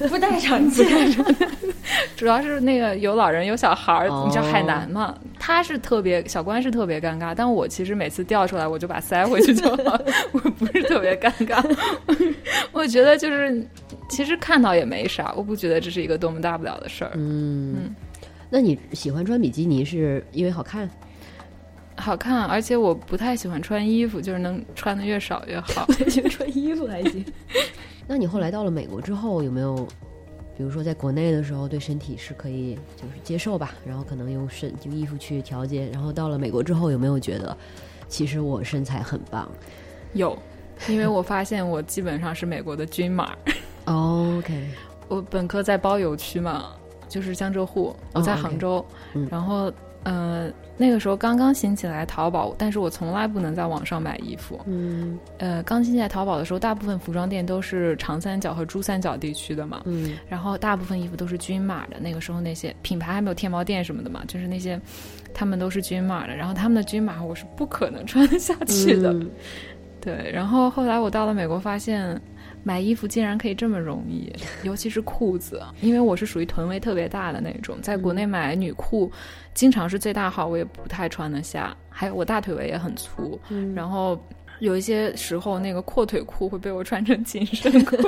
[0.08, 0.88] 不太常 见。
[2.16, 10.00] 主要是那个有老人有小孩儿，哦你知道海南嘛，他是特别小关是特别尴尬，但我其实每次掉出来我就把它塞回去就好，
[10.32, 11.64] 我不是特别尴尬。
[12.72, 13.66] 我觉得就是
[14.10, 17.12] 其实看到也没啥，我不觉得这是一个多么大不了的事儿。
[17.16, 17.96] 嗯嗯
[18.52, 20.90] 那你喜欢穿比基尼是因为好看？
[22.00, 25.86] 好看，而且我不太喜欢穿衣服，就是能穿的越少越好。
[26.10, 27.26] 觉得穿衣服还行。
[28.08, 29.76] 那你后来到了美国之后，有没有，
[30.58, 37.56] 比如说在国内的时候对身体是可以就是接受吧，然后可能用身就衣服去调节，然后到了美国之后，有没有觉得
[38.08, 39.48] 其实我身材很棒、
[40.14, 40.38] 有，
[40.88, 43.36] 因为我发现我基本上是美国的均码。
[43.86, 44.68] 哦 o k
[45.08, 46.72] 我本科在包邮区嘛，
[47.08, 49.72] 就是江浙沪，我在哦，OK 杭州，嗯然后
[50.04, 54.60] 呃那个时候刚刚兴起来淘宝，但是我从来不能在网上买衣服。
[54.66, 62.00] 嗯呃，刚兴起来淘宝的时候，大部分服装店都是长三角和珠三角地区的嘛，嗯然后大部分衣服都是均码的。
[62.00, 64.80] 那个时候那些品牌还没有天猫店什么的嘛，就是那些
[65.34, 69.12] 他们都是均码的，然后他们的均码我是不可能穿得下去的。
[69.12, 69.30] 嗯
[70.02, 72.18] 对，然后后来我到了美国，发现
[72.64, 74.32] 买衣服竟然可以这么容易，
[74.64, 79.12] 尤其是裤子，因为我是属于臀围特别大的那种，在国内买女裤，
[79.54, 84.22] 经常是最大号，我也不太穿得下，还有我大腿围也很粗，嗯然后
[84.60, 87.98] 有一些时候那个阔腿裤会被我穿成紧身裤。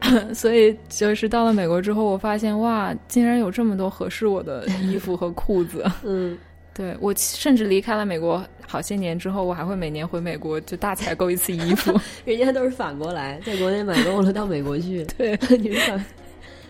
[0.32, 5.84] 所以就是到了美国之后，我发现哇，竟然有这么多合适我的衣服和裤子。
[6.04, 6.38] 嗯
[6.76, 11.98] 对我甚至离开了美国好些年之后，我还会每年回美国就大采购一次衣服。
[12.26, 15.04] 人家都是反过来，在国内买够了到美国去。
[15.16, 16.04] 对， 你是反。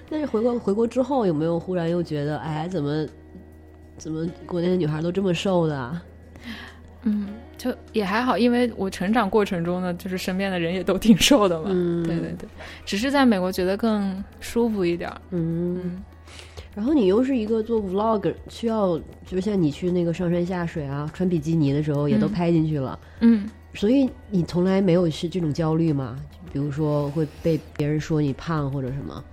[0.08, 3.06] 但是回国回国之后，有没有忽然又觉得，哎，怎么
[3.98, 6.00] 怎么国内的女孩都这么瘦的啊？
[7.02, 11.66] 嗯，就也还好，因为我成长过程中呢，就是身边的人也都挺瘦的嘛。
[11.70, 12.48] 嗯对对对，
[12.84, 15.10] 只是在美国觉得更舒服一点。
[15.30, 16.02] 嗯，
[16.76, 26.18] 然后你又是一个做 vlog，需要就像你去那个上山下水啊，穿比基尼的时候也都嗯拍进去了，嗯，所以你从来没有是这种焦虑吗？
[26.52, 29.24] 比如说会被别人说你胖或者什么？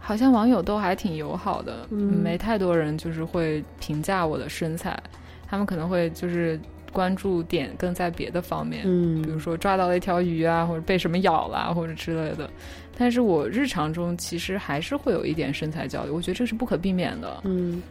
[0.00, 5.00] 好像网友都还挺友好的，嗯没太多人就是会评价我的身材，
[5.46, 6.58] 他们可能会就是
[6.92, 8.82] 关注点更在别的方面。
[8.84, 12.50] 嗯，比如说抓到了一条鱼啊，或者被什么咬了，或者之类的。
[12.96, 17.40] 但是我日常中其实还是会有一点身材焦虑，我觉得这是不可避免的。
[17.44, 17.82] 嗯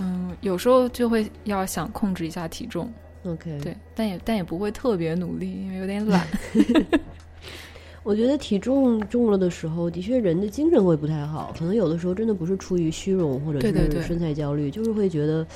[0.00, 2.92] 嗯，有时候就会要想控制一下体重
[3.24, 6.26] ，，OK，对，但也但也不会特别努力，因为有点懒。
[8.04, 15.46] 我觉得体重重了的时候，的确人的精神会不太好，可能有的时候真的不是出于虚荣或者对对对是身材焦虑，就是会觉得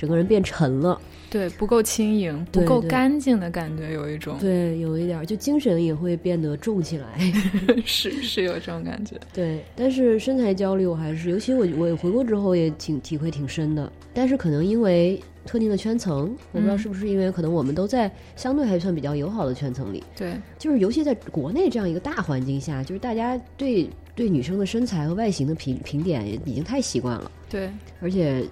[0.00, 0.98] 整个人变沉了。
[1.28, 7.06] 对，不够轻盈，不够干净的感觉，有一种对，有一点儿，就精神也会变得重起来。
[7.84, 9.14] 是是有这种感觉。
[9.32, 13.92] 对，但是身材焦虑我还是，尤其我我回国之后也挺体会挺深的。
[14.12, 28.44] 但是可能因为特定的圈层，我不知道嗯是不是因为可能我们都在相对还算比较友好的圈层里，对，就是尤其在国内这样一个大环境下，就是大家对对女生的身材和外形的评评点也已经太习惯了，对，而且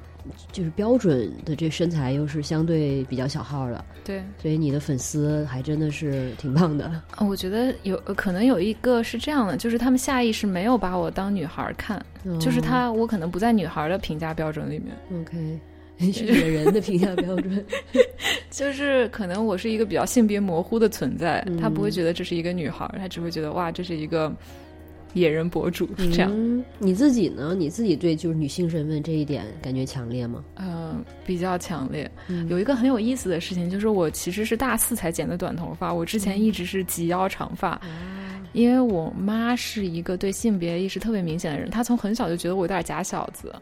[0.53, 4.23] 就是标准的这身材又是相对比较小号的，对。
[4.41, 6.87] 所以你的粉丝还真的是挺棒的。
[6.87, 12.05] 啊我觉得有呃可能有一个是这样的，就是他们下意识没有把我当女孩儿看，
[12.41, 15.59] 就是哦他我可能不在女孩儿的评价标准里面，OK，
[16.13, 17.65] 是你的人的评价标准。
[18.51, 24.35] 就是可能我是一个比较性别模糊的存在，嗯他不会觉得这是一个女孩儿，他只会觉得哇，这是一个
[25.15, 26.31] 野人博主这样。
[26.33, 27.55] 嗯，你自己呢？
[27.57, 30.45] 你自己对就是女性身份这一点感觉强烈吗？
[30.57, 32.11] 嗯、比较强烈。
[32.29, 37.81] 嗯有一个很有意思的事情，就是我其实是大四才剪的短头发，我之前一直是及腰长发。
[38.53, 43.55] 因为我妈是一个对性别意识特别明显的人，她从很小就觉得我有点假小子，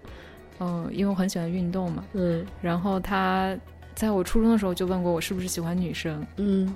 [0.61, 3.55] 嗯，因为我很喜欢运动嘛，嗯然后她
[3.97, 6.73] 在我初中的时候就问过我是不是喜欢女生，嗯，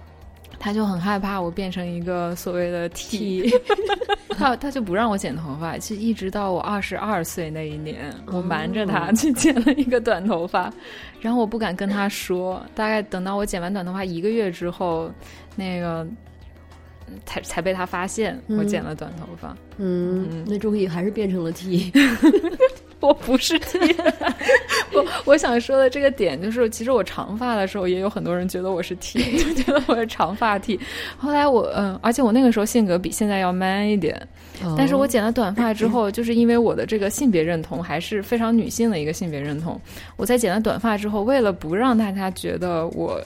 [0.58, 3.50] 她就很害怕我变成一个所谓的 T，
[4.36, 10.72] 他他就不让我剪头发，其实一直到我二十二岁那一年，我瞒着她哦去剪了一个短头发，
[11.20, 15.10] 然后我不敢跟他说，大概等到我剪完短头发一个月之后，
[15.56, 16.06] 那个。
[17.26, 21.90] 才才被他发现我剪了短头发，嗯，那终于还是变成了 T。
[23.00, 23.78] 我不是 T。
[24.92, 30.78] 我我想说的这个点就是，其实我长发的时候，也有很多人觉得我是 T，就觉得我是长发 T。
[31.16, 34.14] 后来我嗯，而且我那个时候性格比现在要 man 一点，
[34.62, 39.80] 哦但是我剪了短发之后，就是因为我的这个性别认同还是非常女性的一个性别认同。
[40.16, 43.20] 我在剪了短发之后，为了不让大家觉得我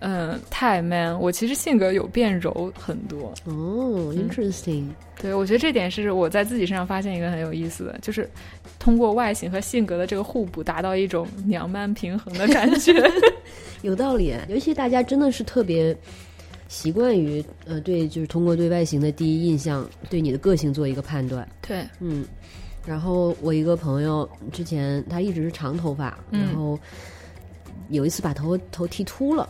[0.00, 3.32] 嗯太 man，我其实性格有变柔很多。
[3.44, 4.84] 哦，interesting。
[5.20, 8.28] 对，我觉得这点是我在自己身上发现一个很有意思的，就是
[8.82, 12.92] 通过外形和性格的这个互补，达到一种娘 man 平衡的感觉。
[13.82, 15.96] 有道理，尤其大家真的是特别
[16.66, 21.48] 习惯于呃，对，就是通过对外形的第一印象，对你的个性做一个判断。
[21.64, 22.24] 对，嗯，
[22.84, 26.76] 然后我一个朋友之前他一直是长头发，嗯然后
[27.88, 29.48] 有一次把头头剃秃了。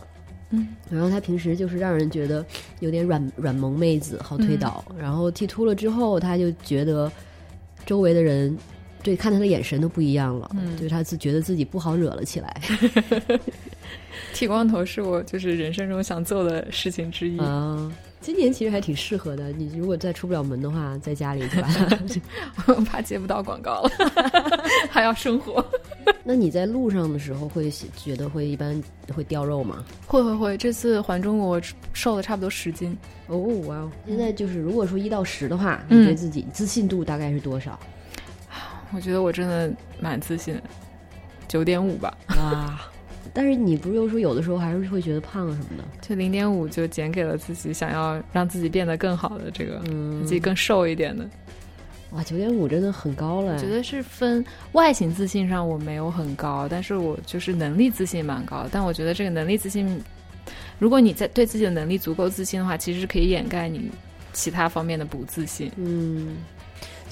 [0.51, 2.45] 嗯，然后他平时就是让人觉得
[2.81, 4.85] 有点软软萌妹子，好推倒。
[4.95, 7.11] 然后剃秃了之后，他就觉得
[7.83, 8.55] 周围的人
[9.03, 12.61] 对看他的眼神都不一样了，嗯就是他自觉得自己不好惹了起来。
[14.33, 17.37] 剃光头是我就是人生中想做的事情之一。
[17.39, 19.51] 啊，今年其实还挺适合的。
[19.51, 21.99] 你如果再出不了门的话，在家里就把它。
[22.73, 23.91] 我怕接不到广告了，
[24.89, 25.63] 还要生活。
[26.23, 28.81] 那你在路上的时候会觉得会一般
[29.13, 29.83] 会掉肉吗？
[30.07, 31.61] 会会会，这次环中国我
[31.93, 32.97] 瘦了差不多十斤。
[33.27, 33.37] 哦，
[33.67, 33.91] 哇哦！
[34.07, 37.79] 现在就是如果说一到十的话，嗯你对自己自信度大概是多少？
[38.95, 40.63] 我觉得我真的蛮自信的，
[41.47, 42.89] 九点五吧， 啊！
[43.33, 45.83] 但是你不是又说有的时候还是会觉得胖什么的？
[46.01, 51.27] 就零点五就减给了自己想要让自己变得更好的这个，嗯自己更瘦一点的。
[52.11, 53.53] 哇，九点五真的很高了。
[53.53, 58.67] 我觉得是分外形自信上我没有很高，但是我就是能力自信蛮高。
[58.71, 59.99] 但我觉得这个能力自信，
[60.77, 63.89] 如果你在对自己的能力足够自信的话，其实是可以掩盖你
[64.31, 65.71] 其他方面的不自信。
[65.77, 66.35] 嗯，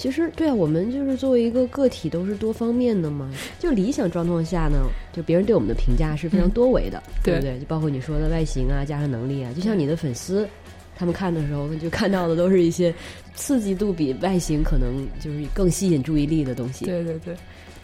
[0.02, 3.32] 其实对啊，我们就是作为一个个体，都是多方面的嘛。
[3.60, 4.80] 就理想状况下呢，
[5.14, 7.60] 就别人对我们的评价是非常多维的，对不对对？
[7.60, 10.48] 就包括你说的外形啊，加上能力啊，就像你的粉丝。
[10.94, 12.94] 他们看的时候，就看到的都是一些
[13.34, 17.36] 刺激度比外形可能就是更吸引注意力的东西，对对对，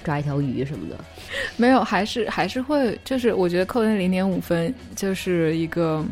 [0.04, 1.04] 抓一条鱼什么的。
[1.56, 6.06] 没有，还是还是会，就是我觉得扣那零点五分就是一个，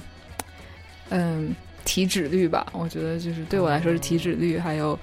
[1.09, 2.65] 嗯，体脂率吧。
[2.73, 4.99] 我觉得就是对我来说是体脂率，还有呃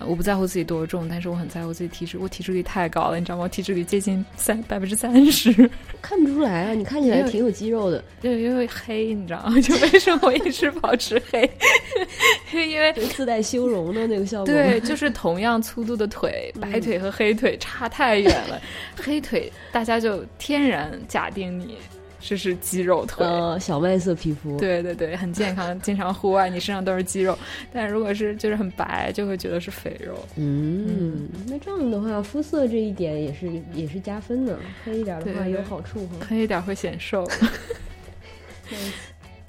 [0.00, 2.16] 我不在乎自己多重，但是我很在乎自己体脂。
[2.18, 3.42] 我体脂率太高了，你知道吗？
[3.44, 5.52] 我体脂率接近三百分之三十，
[6.00, 9.58] 看不出来啊，你看起来挺有肌肉的，就因为黑，你知道吗？
[9.60, 11.50] 就为什么我一直保持黑？
[12.52, 14.46] 因为自带修容的那个效果。
[14.46, 18.60] 对，就是同样粗度的腿，白腿和黑腿差太远了。
[18.96, 21.76] 黑腿大家就天然假定你
[22.20, 23.24] 这是肌肉腿。
[23.24, 27.36] 呃，小麦色皮肤，对对对，很健康，经常户外，你身上都是肌肉。
[27.72, 30.14] 但如果是就是很白，就会觉得是肥肉。
[30.36, 36.26] 嗯，那这样的话，肤色这一点也是也是加分的，黑一点的话有好处哈。
[36.28, 37.26] 黑一点会显瘦。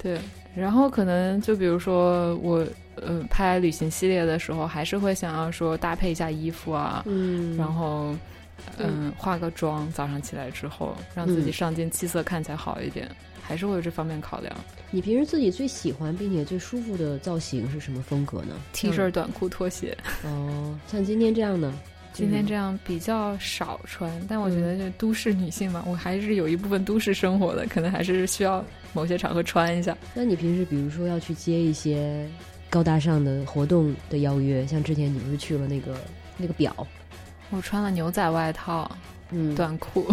[0.02, 0.18] 对，
[0.54, 8.14] 然后可能就比如说我呃拍旅行系列的时候，还是会想要说搭配一下衣服啊，嗯，然后
[8.78, 11.52] 嗯化个妆，早上起来之后让自己嗯。
[11.52, 13.08] 上镜气色看起来好一点，
[13.42, 14.54] 还是会有这方面考量。
[14.90, 21.72] 你平时自己最喜欢并且最舒服的造型是什么风格呢？T 恤、短裤、拖鞋，哦，像今天这样呢，
[22.12, 29.96] 今天这样，样比较少穿，但我觉得就都市女性嘛，我还是有一部分都市生活的，可能还是需要某些场合穿一下。
[30.14, 32.28] 那你平时比如说要去接一些
[32.68, 35.96] 高大上的活动的邀约，像之前你不是去了那个
[36.36, 36.74] 那个表，
[37.50, 38.90] 我穿了牛仔外套、
[39.30, 40.06] 嗯，短裤、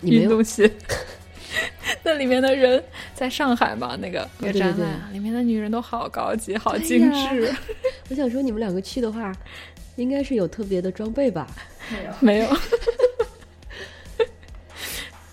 [0.00, 0.70] 你没有运动鞋。
[2.04, 2.82] 那里面的人
[3.14, 7.54] 在上海嘛，那个那个对对对展览，里面的女人都好高级、好哎精致。
[8.10, 9.34] 我想说你们两个去的话，
[9.96, 11.46] 应该是有特别的装备吧？
[12.20, 12.56] 没有。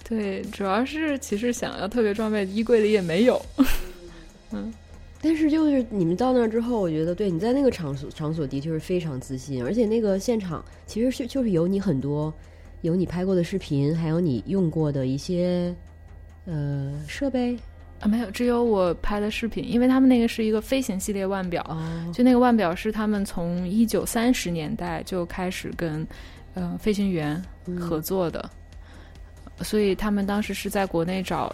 [0.07, 3.45] 对，主要是其实想要特别装备，衣柜里也没有。
[5.25, 12.31] 但是就是你们到那儿之后，我觉得对你在那个场所场所的确是非常自信，而且那个现场其实是就是有你很多
[12.81, 15.75] 有你拍过的视频，还有你用过的一些
[16.45, 17.57] 呃设备，
[18.01, 26.05] 啊，没有，只有我拍的视频，因为他们那个是一个飞行系列腕表，哦，就那个腕表是他们从一九三十年代就开始跟
[26.53, 27.43] 呃飞行员
[27.79, 28.47] 合作的，
[29.63, 31.51] 所以他们当时是在国内找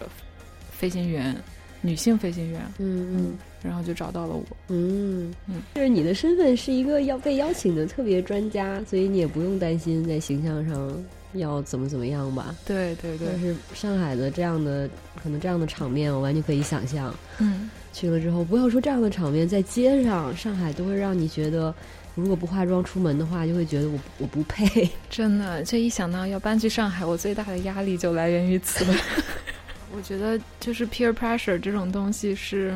[0.71, 1.33] 飞行员，
[1.79, 3.15] 女性飞行员，嗯。
[3.15, 4.43] 嗯然后就找到了我。
[4.69, 11.03] 嗯嗯，就是你的身份是一个要被邀请的特别专家，所以你也不用担心在形象上
[11.33, 12.55] 要怎么怎么样吧。
[12.65, 14.89] 对对对但，是上海的这样的
[15.21, 17.13] 可能这样的场面，我完全可以想象。
[17.39, 21.73] 嗯，去了之后，不要说这样的场面，在街上，上海都会让你觉得，
[22.15, 24.89] 如果不化妆出门的话，就会觉得我我不配。
[25.09, 28.85] 真的，这一想到要搬去上海，我最大的压力就来源于此。
[29.93, 32.73] 我觉得就是 peer pressure 这种东西是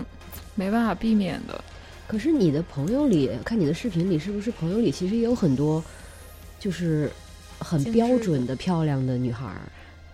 [0.55, 1.63] 没办法避免的。
[2.07, 5.83] 可是你的朋友里，看你的视频里，是不是朋友里其实也有很多，
[6.59, 7.11] 就是
[7.59, 9.61] 很标准的漂亮的女孩儿？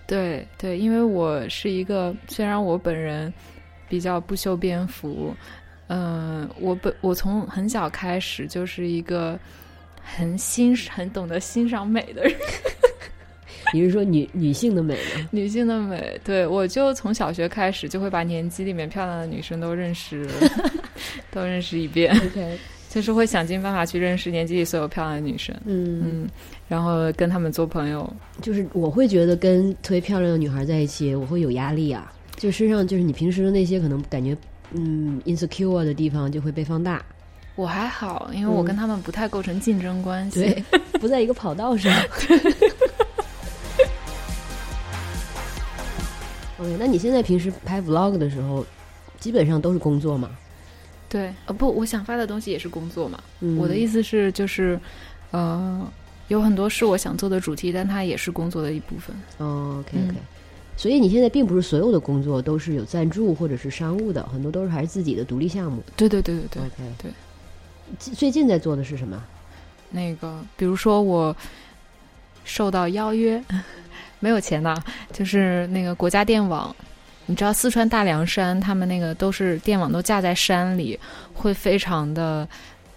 [0.07, 3.33] 对对，因为我是一个，虽然我本人
[3.87, 5.35] 比较不修边幅，
[5.87, 9.39] 嗯、我本我从很小开始就是一个
[10.01, 12.33] 很欣很懂得欣赏美的人，
[13.73, 15.27] 你是说女女性的美吗？
[15.31, 16.19] 女性的美。
[16.23, 20.27] 对我就从小学开始就会把年级里面漂亮的女生都认识，
[21.31, 22.57] 都认识一遍，OK，
[22.89, 26.29] 就是会想尽办法去认识年级里所有漂亮的女生，嗯，嗯，
[26.67, 28.11] 然后跟她们做朋友。
[28.41, 32.11] 就是我会觉得跟特别漂亮的女孩在一起，我会有压力啊。
[32.37, 34.35] 就身上就是你平时的那些可能感觉
[34.73, 37.03] 嗯 insecure 的地方就会被放大，
[37.55, 40.41] 我还好，因为我嗯跟他们不太构成竞争关系。
[40.41, 40.63] 对，
[40.99, 41.93] 不在一个跑道上。
[46.61, 48.63] OK，那你现在平时拍 vlog 的时候，
[49.19, 50.29] 基本上都是工作吗？
[51.09, 53.19] 对，呃，不，我想发的东西也是工作嘛。
[53.39, 54.79] 嗯我的意思是，就是，
[55.31, 55.91] 呃，
[56.27, 59.15] 有很多是我想做的主题，但它也是工作的一部分。
[59.39, 60.17] 哦，OK 嗯 OK，、
[60.77, 65.83] 所以你现在并不是所有的工作都是有赞助或者是商务的，很多都是还是自己的独立项目。
[65.97, 67.11] 对对对对对，OK，对。
[67.97, 69.21] 最最近在做的是什么？
[69.89, 71.35] 那个，比如说我
[72.45, 73.43] 受到邀约，
[74.21, 76.73] 没有钱呐，就是那个国家电网。
[77.27, 80.99] 你知道四川大凉山，他们那个都是电网都架在山里，
[81.33, 82.47] 会非常的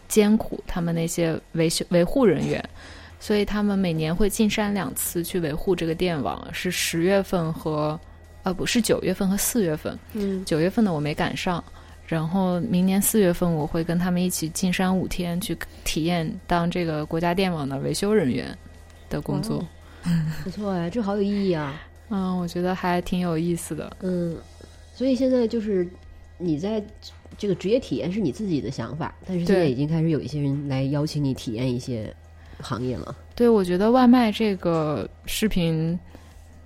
[0.09, 0.63] 艰苦。
[0.67, 2.63] 他们那些维修维护人员，
[3.21, 7.99] 所以他们每年会进山两次去维护这个电网，是十月份和
[8.43, 9.97] 呃不是九月份和四月份。
[10.15, 11.63] 嗯九月份的我没赶上，
[12.07, 18.57] 然后明年四月份我会跟他们一起进山五天去体验当这个国家电网的维修人员
[19.09, 19.59] 的工作。
[19.59, 19.65] 哇
[20.45, 21.81] 不错哎，这好有意义啊。
[22.11, 23.97] 嗯，我觉得还挺有意思的。
[24.03, 24.37] 嗯，
[24.95, 25.89] 所以现在就是
[26.39, 26.83] 你在
[27.39, 32.15] 这个职业体验是你自己的想法，但是现在已经开始有一些人来邀请你体验一些
[32.61, 33.17] 行业了。
[33.35, 35.99] 对，我觉得外卖这个视频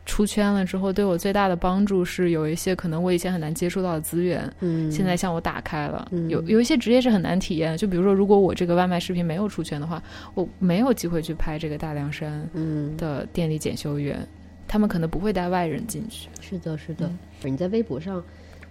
[0.08, 6.08] 出圈了之后，对我最大的帮助是有一些可能我以前很难接触到的资源，嗯，现在向我打开了。
[6.10, 10.02] 嗯有有一些职业是很难体验，就比如说，如果我这个外卖视频没有出圈的话，
[10.34, 14.26] 我没有机会去拍这个大凉山嗯，的电力检修员，
[14.66, 16.28] 他们可能不会带外人进去。
[16.40, 17.06] 是的，是的。
[17.06, 17.18] 嗯
[17.52, 18.24] 你在微博上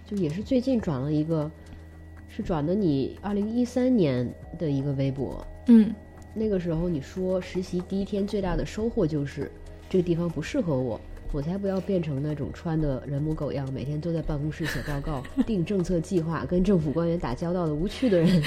[0.04, 1.50] 就也是最近转了一个，
[2.28, 4.28] 是转的你二零一三年
[4.58, 5.46] 的一个微博。
[5.68, 5.94] 嗯，
[6.34, 9.50] 那个时候你说实习第一天最大的收获就是
[9.88, 11.00] 这个地方不适合我，
[11.32, 18.42] 我才不要变成那种穿的人模狗样，每天坐在办公室写报告、 定政策计划、跟政府官员打交道的无趣的人。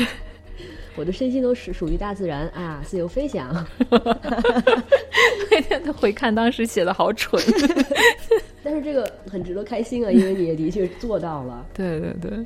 [0.96, 3.66] 我的身心都是属于大自然啊，自由飞翔。
[5.50, 7.42] 那天他回看当时写的好蠢。
[8.64, 11.66] 但是这个很值得开心啊，因为你也的确做到了。
[11.74, 12.46] 对对对，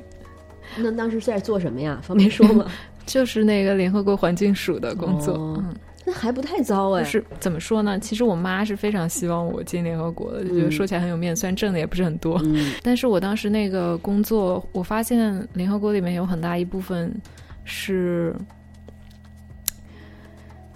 [0.76, 1.98] 那当时是在做什么呀？
[2.02, 2.70] 方便说吗？
[3.04, 5.34] 就是那个联合国环境署的工作。
[5.34, 5.74] 哦嗯，
[6.06, 7.02] 那还不太糟哎。
[7.02, 7.98] 就是怎么说呢？
[7.98, 12.40] 其实我妈是非常希望我进联合国的，就觉得嗯说起来很有面子，虽然挣的也不是很多。
[12.44, 17.12] 嗯 但是我当时那个工作，我发现联合国里面有很大一部分
[17.64, 18.34] 是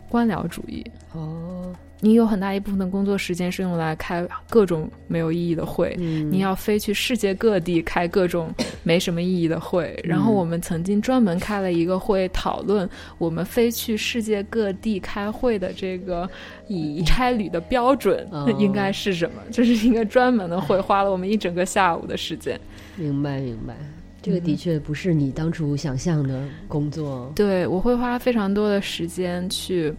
[0.09, 0.85] 官僚主义。
[1.13, 9.99] 哦，你有很大一部分的工作时间是用来开各种没有意义的会，嗯你要飞去世界各地开各种没什么意义的会。
[10.03, 12.89] 然后我们曾经专门开了一个会，讨论
[13.19, 16.29] 我们飞去世界各地开会的这个
[16.69, 19.43] 以差旅的标准哦应该是什么？
[19.53, 22.59] 这是一个专门的会，花了我们一整个下午的时间。
[22.97, 23.77] 明白明白，
[24.23, 27.31] 这个的确不是你当初想象的工作。
[27.37, 29.93] 对，我会花非常多的时间去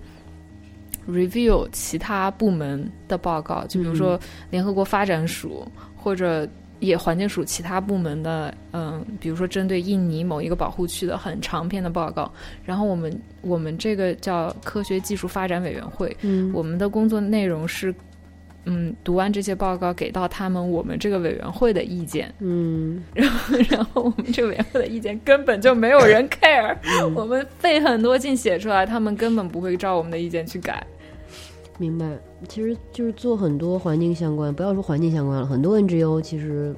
[1.08, 6.47] review 其他部门的报告，就比如说联合国发展署或者
[6.80, 12.32] 也环境署其他部门的，嗯，比如说针对印尼某一个保护区的很长篇的报告。
[12.66, 17.93] 然后我们我们这个叫科学技术发展委员会，嗯我们的工作内容是
[18.66, 26.78] 嗯，读完这些报告给到他们我们这个委员会的意见，嗯，然后然后我们这个委员会的意见根本就没有人 care，、
[27.16, 30.86] 我们费很多劲写出来，他们根本不会照我们的意见去改。
[31.78, 32.05] 明白。
[32.47, 36.76] 其实就是做很多环境相关，不要说环境相关了，很多 NGO 其实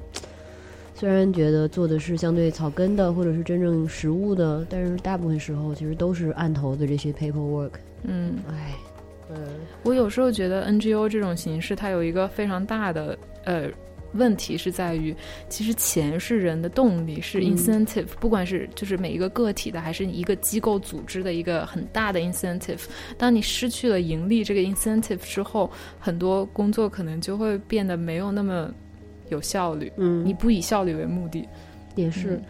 [0.94, 7.70] 虽然觉得做的是相对草根的，或者是真正实物的，但是大部分时候其实都是案头的这些 paperwork。
[8.04, 8.72] 嗯，唉，
[9.30, 9.36] 嗯
[9.82, 13.68] 我有时候觉得 NGO 这种形式，它有一个非常大的呃
[14.12, 15.14] 问题是在于，
[15.48, 22.84] 其实钱是人的动力，是嗯 incentive，、不管是就是每一个个体的，还是一个机构组织的一个很大的 incentive。
[23.18, 28.72] 当你失去了盈利这个 incentive 之后，很多工作可能就会变得没有那么
[29.30, 29.90] 有效率。
[29.96, 31.48] 嗯，你不以效率为目的，
[31.96, 32.34] 也是。
[32.34, 32.42] 嗯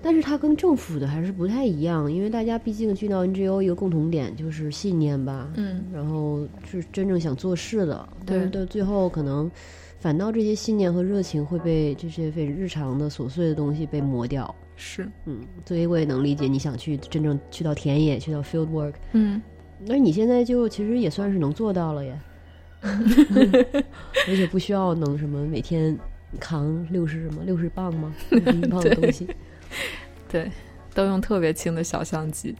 [0.00, 8.60] 但是它跟政府的还是不太一样，因为大家毕竟去到 NGO 一个共同点就是信念吧，嗯，然后是真正想做事的，但是对。
[8.60, 9.50] 到最后可能
[9.98, 14.54] 反倒这些信念和热情会被这些非日常的琐碎的东西被磨掉。
[14.76, 19.42] 是，嗯，所以我也能理解你想去真正去到田野，去到 field work，嗯，
[19.84, 22.20] 那你现在就其实也算是能做到了耶，
[22.82, 25.98] 而且不需要能什么每天
[26.38, 28.14] 扛六十什么六十磅吗？
[28.30, 29.26] 六十磅的东西。
[30.28, 30.50] 对，
[30.94, 32.54] 都用特别轻的小相机，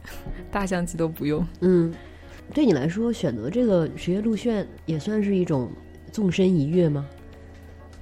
[0.51, 1.45] 大相机都不用。
[1.61, 1.93] 嗯，
[2.53, 5.71] 对你来说，选择这个职业路线也算是一种
[6.11, 7.07] 纵身一跃吗？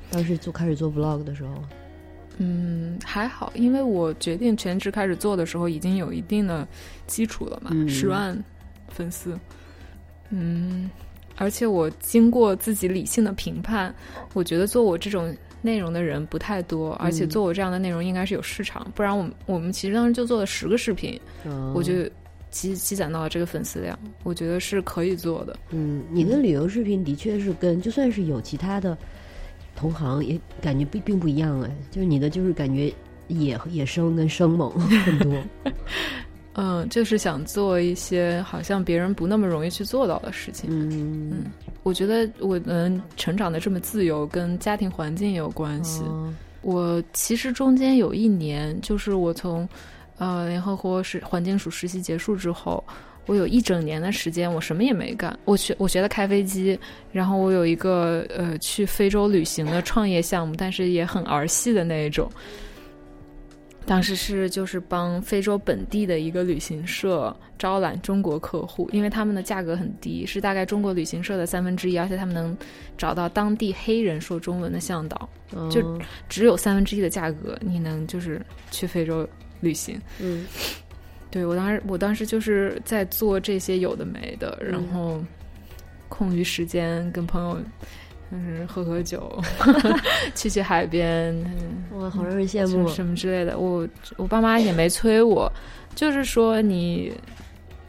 [0.09, 1.53] 当时做开始做 vlog 的时候，
[2.37, 6.65] 嗯，还好，因为我决定全职开始做的时候，已经有一定的
[7.07, 8.41] 基础了嘛，嗯十万
[8.87, 9.37] 粉丝。
[10.29, 10.89] 嗯，
[11.35, 13.93] 而且我经过自己理性的评判，
[14.33, 21.93] 我觉得做我这种内容的人不太多，而且做我这样的内容应该是有市场，不然我们我们其实当时就做了十个视频，嗯我就
[22.49, 25.57] 积积攒到了这个粉丝量，我觉得是可以做的。
[25.71, 28.97] 嗯，你的旅游视频的确是跟就算是有其他的
[29.75, 32.93] 同行，也感觉并并不一样哎，就是你的就是感觉
[33.27, 35.43] 野野生跟生猛很多。
[36.57, 40.69] 嗯，就是想做一些好像别人不那么容易去做到的事情。
[40.71, 41.45] 嗯
[41.83, 46.01] 我觉得我能成长的这么自由，跟家庭环境也有关系。
[46.01, 46.33] 哦
[46.63, 49.69] 我其实中间有一年，就是我从
[50.17, 52.83] 呃联合国实环境署实习结束之后，
[53.27, 55.37] 我有一整年的时间，我什么也没干。
[55.45, 56.77] 我学我学的开飞机，
[57.13, 62.29] 然后我有一个呃去非洲旅行的创业项目，但是也很儿戏的那一种。
[63.87, 72.55] 当时是就是帮非洲本地的一个旅行社招揽中国客户，因为他们的价格很低，是大概中国旅行社的三分之一，而且他们能
[72.97, 79.27] 找到当地黑人说中文的向导，哦就只有三分之一的价格，你能就是去非洲
[79.61, 79.99] 旅行。
[80.19, 80.45] 嗯
[81.31, 85.23] 对我当时，我当时就是在做这些有的没的，然嗯后
[86.09, 87.57] 空余时间跟朋友
[88.31, 89.41] 就是喝喝酒，
[90.35, 93.57] 去去海边，嗯哇，好让人羡慕什么之类的。
[93.57, 95.51] 我我爸妈也没催我，
[95.95, 97.13] 就是说你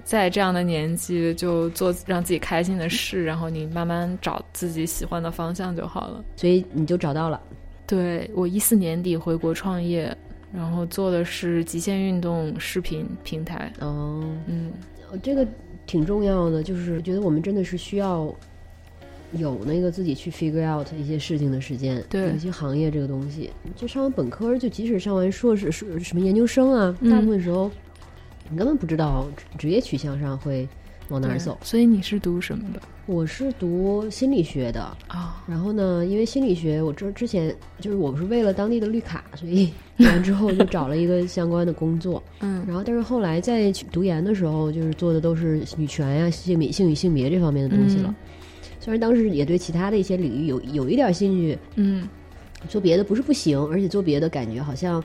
[0.04, 6.24] 在这样的年纪就做让自己开心的事，然后你慢慢找自己喜欢的方向就好了。
[6.36, 7.40] 所以你就找到了。
[7.86, 10.16] 对我一四年底回国创业，
[10.52, 13.72] 然后做的是极限运动视频平台。
[13.80, 14.70] 哦，嗯，
[15.22, 15.46] 这个
[15.86, 18.32] 挺重要的，就是觉得我们真的是需要
[19.32, 27.70] 有那个自己去 figure out 一些事情的时间，对尤其行业这个东西，就上完本科，就即使上完硕士、硕什么研究生啊，嗯大部分时候
[28.50, 29.26] 你根本不知道
[29.58, 30.66] 职业取向上会
[31.08, 31.58] 往哪儿走。
[31.62, 35.42] 所以你是读什么的我是读心理学的，啊？
[35.46, 42.22] 然后呢，因为心理学，我之之前就是我不是为了当地的绿卡，所以 读完之后就找了一个相关的工作。
[42.40, 48.14] 嗯然后，但是后来在读研的时候，就是做的都是女权呀、性别、性与性别这方面的东西了。
[48.80, 52.08] 虽然当时也对其他的一些领域有有一点兴趣，嗯
[52.68, 55.02] 做别的不是不行，而且做别的感觉好像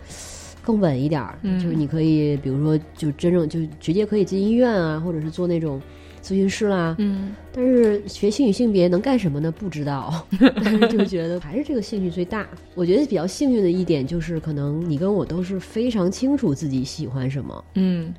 [0.63, 1.37] 更稳一点儿。
[1.43, 5.79] 嗯就是你可以，比如说，就真正就直接可以进医院啊，或者是做那种
[6.23, 6.95] 咨询师啦。
[6.99, 9.51] 嗯但是学性与性别能干什么呢？
[9.51, 12.47] 不知道， 但是就觉得还是这个兴趣最大。
[12.73, 18.11] 我觉得比较幸运的一点就是，可能你跟我都是非常清楚自己喜欢什么，嗯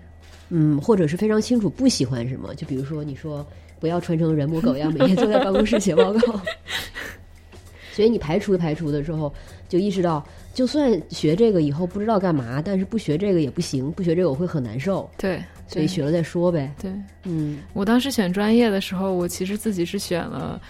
[0.49, 2.55] 嗯，或者是非常清楚不喜欢什么。
[2.55, 3.47] 就比如说你说
[3.81, 6.41] 不要穿成人模狗样，每天坐在办公室写报告。
[7.93, 9.33] 所以你排除排除的时候，
[9.69, 16.75] 就意识到，就算学这个以后不知道干嘛，但是不学这个也不行，不学这个我会很难受，对，对所以学了再说呗。
[16.81, 16.91] 对。
[17.23, 20.61] 嗯我当时选专业的时候，我其实自己是选了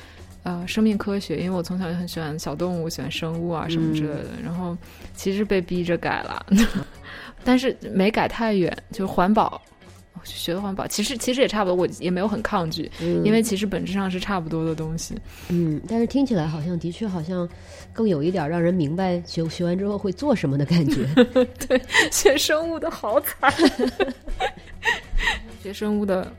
[0.42, 4.28] 呃生命科学，因为我从小就很喜欢小动物，喜欢生物啊什么之类的。
[4.42, 4.76] 然后
[5.14, 6.44] 其实被逼着改了，
[7.44, 9.60] 但是没改太远，就是环保。
[10.24, 15.14] 学的环保，其实其实也差不多，我也没有很抗拒，因为其实本质上是差不多的东西。
[15.50, 17.46] 嗯，但是听起来好像的确好像
[17.92, 21.06] 更有一点让人明白学学完之后会做什么的感觉。
[21.68, 21.78] 对，
[22.10, 23.52] 学生物的好惨，
[25.62, 26.32] 学生物的。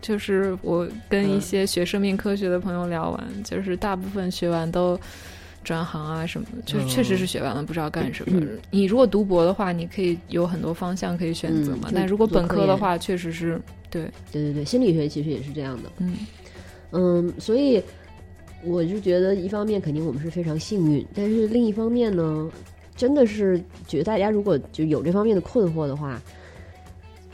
[0.00, 4.98] 就是我跟一些学生命科学的朋友聊完，就是大部分学完都
[5.64, 8.40] 转行啊什么的，就是确实是学完了不知道干什么。
[8.70, 11.88] 你如果读博的话，你可以有很多方向可以选择嘛。
[11.92, 13.60] 但如果本科的话，确实是
[13.90, 15.90] 对对对对，心理学其实也是这样的。
[15.98, 16.16] 嗯
[16.92, 17.82] 嗯，所以
[18.62, 22.48] 我就觉得一方面肯定我们是非常幸运，但是另一方面呢，
[22.94, 26.20] 真的是觉得大家如果就有这方面的困惑的话，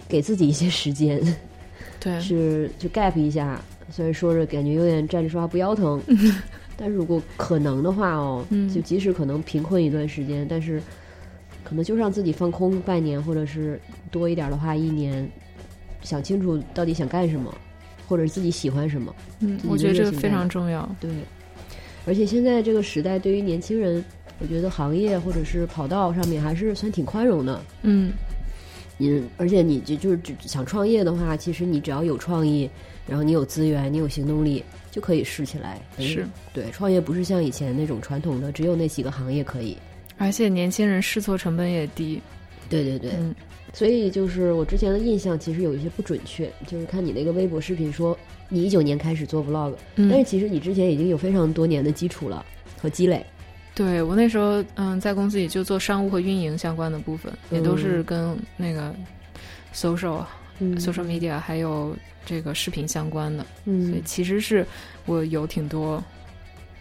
[0.09, 1.21] 给自己一些时间。
[1.99, 3.61] 对， 是就 gap 一下，
[3.91, 6.01] 虽然说着感觉有点站着说话不腰疼，
[6.81, 8.43] 但如果可能的话哦，
[8.75, 10.83] 就即使可能贫困一段时间，但是
[11.63, 13.79] 可能就让自己放空半年，或者是
[14.11, 15.31] 多一点的话一年，
[16.01, 17.55] 想清楚到底想干什么，
[18.09, 19.15] 或者自己喜欢什么。
[19.41, 20.89] 嗯，我觉得这个非常重要。
[20.99, 21.11] 对，
[22.07, 24.03] 而且现在这个时代对于年轻人，
[24.39, 27.61] 我觉得行业或者是跑道上面还是算挺宽容的。
[27.83, 28.11] 嗯。
[29.03, 32.69] 嗯，而且你就就是想创业的话，其实你只要有创意，
[33.07, 35.81] 然后你有资源，你有行动力，就可以试起来。
[35.99, 39.77] 是对，创业不是像以前那种传统的，只有那几个行业可以。
[40.19, 42.21] 而且年轻人试错成本也低。
[42.69, 43.35] 对对对，嗯。
[43.73, 48.19] 所以就是我之前的印象其实有一些不准确，就是看你那个微博视频说
[48.49, 52.45] 你一九年开始做 vlog，但是其实你之前已经有非常多年的基础了
[52.83, 53.25] 和积累。
[53.73, 58.93] 对我那时候，嗯，在公司里就做商务和运营相关的部分，也都是跟那个
[59.73, 60.25] social、
[60.61, 61.95] social media 还有
[62.25, 63.45] 这个视频相关的。
[63.65, 64.67] 嗯，所以其实是
[65.07, 66.03] 我有挺多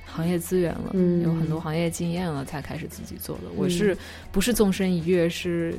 [0.05, 3.43] 行业资源了，嗯有很多行业经验了，才开始自己做的。
[3.55, 3.97] 我是
[4.31, 5.73] 不是纵身一跃，是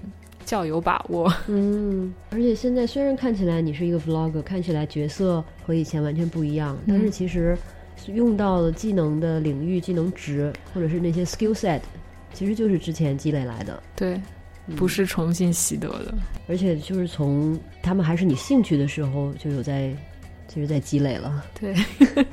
[0.45, 1.33] 较有把握。
[1.49, 7.57] 嗯，而且现在虽然看起来你是一个 vlog，看起来角色和以前完全不一样，但是其实。
[8.15, 11.81] 用到的技能的领域、技能值，或者是那些 skill set，
[12.33, 13.81] 其实就是之前积累来的。
[13.95, 14.19] 对，
[14.77, 16.14] 不是重新习得的。
[16.49, 19.95] 而且就是从他们还是你兴趣的时候，就有在，
[20.49, 21.45] 就是在积累了。
[21.61, 21.75] 对，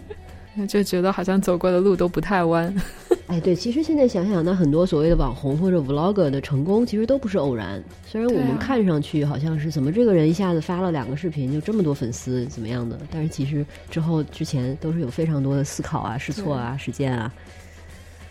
[0.67, 2.73] 就觉得好像走过的路都不太弯。
[3.27, 7.83] 哎，对，其实现在想想，那很多所谓的网红或者 vlogger 的成功，其实都不是偶然。
[8.05, 17.31] 虽然我们看上去好像是怎么这个人一下子发了两个视频就这么多粉丝怎么样的，但是其实之后之前都是有非常多的思考啊、试错啊、实践啊。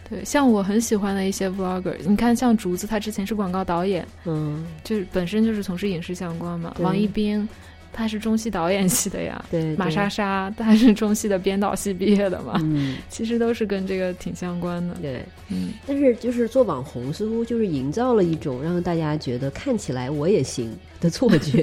[0.08, 6.74] 对，像我很喜欢的一些 vlogger，你看像竹子，他之前是广告导演，嗯，就是本身就是从事影视相关嘛。
[6.80, 7.48] 王一冰。
[7.92, 21.62] 他是中戏导演系的呀，对，马莎莎，他是中戏的编导系毕业的嘛，嗯，其实都是跟这个挺相关的，对，嗯，但是就是做网红，似乎就是营造了一种让大家觉得看起来我也行的错觉，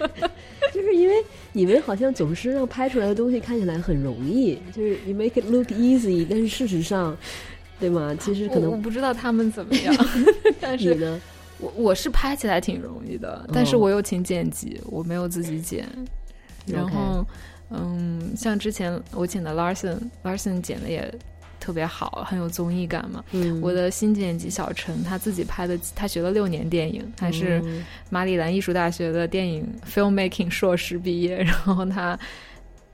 [0.72, 1.14] 就是因为
[1.52, 7.14] 你们好像总是让拍出来的东西看起来很容易，就是 you make it look easy，但是事实上，
[7.78, 8.14] 对吗？
[8.20, 9.94] 其实可能我不知道他们怎么样，
[10.60, 11.20] 但是呢。
[11.60, 15.84] 我我是拍起来挺容易的，但是我又请剪辑，我没有自己剪。
[16.66, 17.26] 然后，
[17.70, 21.12] 嗯，像之前我请的 Larson，Larson 剪的也
[21.58, 23.24] 特别好，很有综艺感嘛。
[23.60, 27.60] 我的新剪辑小陈他自己拍的，他学了六年电影，他是
[28.08, 32.16] 马里兰艺术大学的电影 filmmaking 硕士毕业，然后他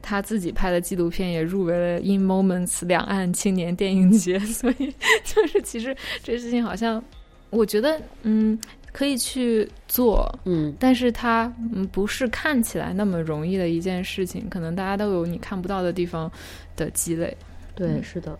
[0.04, 4.94] 他自己拍的纪录片也入围了 In Moments 两岸青年电影节， 所以
[5.24, 7.02] 就是其实这事情好像。
[7.50, 8.58] 我觉得，嗯，
[8.90, 16.28] 可以去做，嗯，但是它嗯不是看起来那么容易的一件事情，可能大家都有你看不到的地方
[16.74, 17.36] 的积累。
[17.76, 18.36] 对，是的。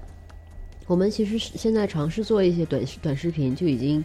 [0.89, 4.05] 我们其实现在尝试做一些短短视频，就已经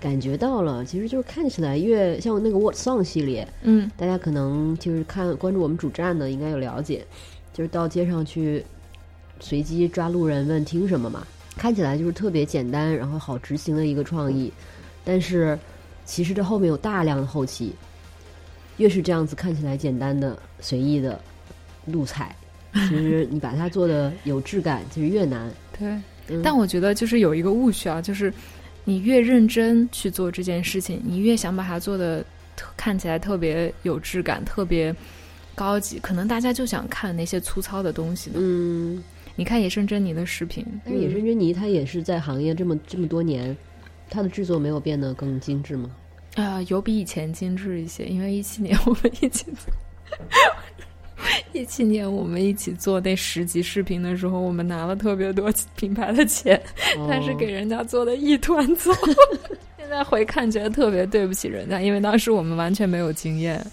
[0.00, 7.06] 感觉到了，其实就是看起来越像那个 What Song 系列，嗯，大家可能就是看关注我们主站的，应该有了解，
[7.52, 8.64] 就是到街上去
[9.38, 11.26] 随机抓路人问听什么嘛。
[11.56, 14.50] 看起来就是特别简单，然后好执行的一个创意，
[15.04, 15.58] 但是
[16.06, 17.74] 其实这后面有大量的后期。
[18.78, 21.20] 越是这样子看起来简单的、随意的
[21.84, 22.34] 路彩，
[22.72, 25.52] 其实你把它做的有质感，其实越难。
[25.78, 28.32] 对，但我觉得就是有一个误区啊，就是
[28.90, 32.24] 你越认真去做这件事情，你越想把它做的
[32.76, 34.92] 看起来特别有质感、特别
[35.54, 39.00] 高级，可能大家就想看那些粗糙的东西嗯。
[39.36, 43.56] 你看野生珍妮的视频，但是野生珍妮她也是在行业这么这么多年，
[44.10, 45.88] 她的制作没有变得更精致吗？
[46.34, 48.04] 啊，有比以前精致一些。
[48.06, 49.46] 因为一七年 我们一起，
[51.52, 56.60] 一七年我们一起做那十集视频的时候，我们拿了特别多品牌的钱，
[57.08, 58.92] 但是给人家做的一团糟。
[59.78, 63.64] 现在回看觉得特别对不起人家，因为当时我们完全没有经验。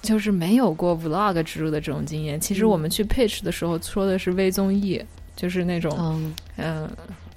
[0.00, 2.38] 就是没有过 vlog 植入的这种经验。
[2.38, 5.02] 其实我们去 pitch 的时候说的是微综艺，
[5.34, 6.88] 就是那种嗯嗯、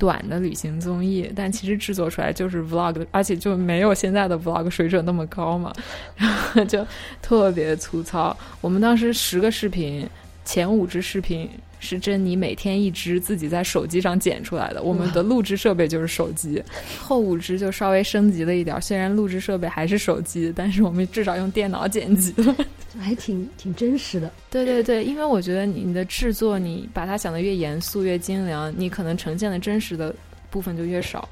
[0.01, 5.71] 短的旅行综艺，但其实制作出来就是 vlog，而且就没有现在的 vlog 水准那么高嘛，
[6.15, 6.83] 然后就
[7.21, 8.35] 特别粗糙。
[8.61, 10.09] 我们当时十个视频，
[10.43, 11.47] 前五支视频
[11.81, 16.63] 是珍妮每天一支自己在手机上剪出来的，我们的录制设备就是手机，
[16.97, 22.55] 后五支就稍微升级了一点儿，虽然录制设备还是手机，但是我们至少用电脑剪辑了。
[22.99, 24.31] 还挺挺真实的。
[24.49, 30.13] 对对对，因为我觉得你的制作，你把它想的越严肃、越精良，你可能呈现的真实的
[30.49, 31.27] 部分就越少。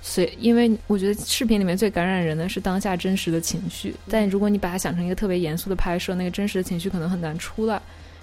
[0.00, 7.82] 所以，因为我觉得视频里面最感染人的是当下真实的情绪，但如果你把它想成一个特别严肃的拍摄，那个真实的情绪可能很难出来，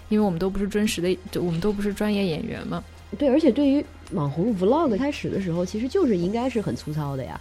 [0.09, 2.83] 因为我们都不是真实的，就我们都不是专业演员嘛。
[3.17, 7.39] 对，而且对于网红 vlog 开始的时候，其实就是应该是很粗糙的呀，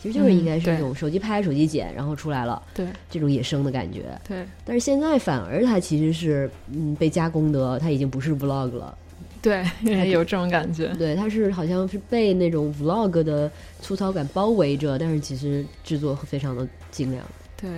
[0.00, 4.18] 其实就是应该是那嗯种手机拍、手机剪，然后出来了对这种野生的感觉。
[4.26, 8.96] 对但是现在反而它其实是嗯被加工的，它已经不是 vlog 了。
[9.42, 9.62] 对，
[10.10, 10.88] 有这种感觉。
[10.94, 13.50] 对，它是好像是被那种 vlog 的
[13.82, 17.22] 粗糙感包围着，但是其实制作非常的精良。
[17.60, 17.68] 对，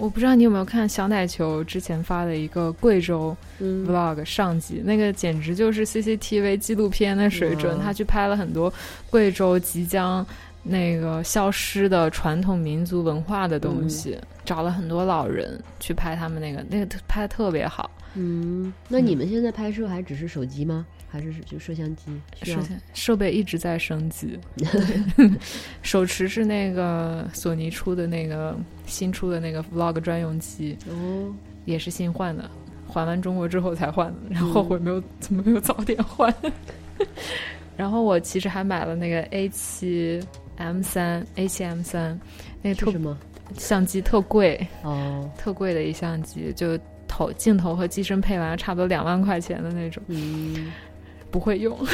[0.00, 7.76] 我不知道你有没有看小奶球之前发的一个贵州嗯 vlog 上集，那个简直就是 CCTV 纪录片的水准。
[7.76, 8.72] 哇他去拍了很多
[9.10, 10.26] 贵州即将
[10.62, 17.90] 那个消失的传统民族文化的东西，找了很多老人去拍他们那个，那个拍的特别好。
[18.14, 20.86] 嗯，那你们现在拍摄还只是手机吗？
[21.10, 22.04] 还是就摄像机？
[22.42, 24.38] 摄像设设备一直在升级，
[25.82, 28.56] 手持是那个索尼出的那个
[28.86, 31.34] 新出的那个 vlog 专用机，哦，
[31.64, 32.48] 也是新换的，
[32.86, 36.32] 还完中国之后才换的，然后后悔没有、怎么没有早点换。
[37.76, 40.20] 然后我其实还买了那个 A 七
[40.56, 42.18] M 三 A 七 M 三，
[42.60, 43.18] 那个特是什么？
[43.56, 50.70] 相机特贵，哦，特贵的一相机，就头镜头和机身配完差不多两万块钱的那种，嗯，
[51.30, 51.76] 不会用，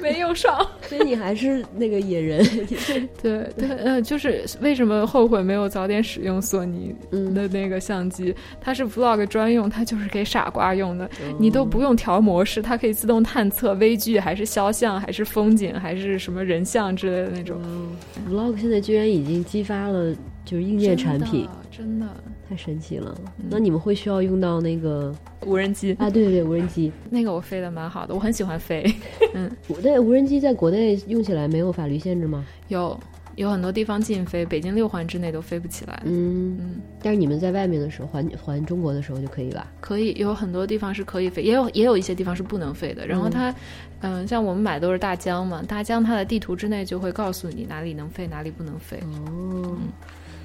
[0.00, 0.66] 没用上。
[0.82, 2.44] 所以你还是那个野人，
[3.22, 8.34] 对对，呃，就是为什么后悔没有早点使用索尼嗯，的那个相机？
[8.60, 11.04] 它是 vlog 专用，它就是给傻瓜用的。
[11.06, 17.60] 哦你都不用调模式，它可以自动探测微距，还是肖像，还是风景，还是什么人像之类的那种。
[17.62, 17.88] 哦
[18.28, 22.06] vlog 现在居然已经激发了就是硬件产品，真的
[22.50, 23.16] 太神奇了。
[23.48, 25.14] 那你们会需要用到那个
[25.46, 26.10] 无人机，啊？
[26.10, 26.90] 对对对，无人机。
[27.08, 28.84] 那个我飞的蛮好的，我很喜欢飞。
[29.68, 32.44] 我在无人机在国内用起来没有法律限制吗？
[32.66, 32.98] 有
[33.36, 36.02] 有很多地方禁飞，北京六环之内都飞不起来。
[36.04, 39.70] 嗯，嗯，但是你们在外面的时候，环环中国的时候就可以吧？
[39.80, 43.06] 可以有很多地方是可以飞，也有也有一些地方是不能飞的。
[43.06, 43.54] 然后它，
[44.00, 48.98] 嗯、像我们买都是大疆嘛，大疆它的地图之内就会告诉你哪里能飞，哪里不能飞。
[48.98, 49.78] 哦，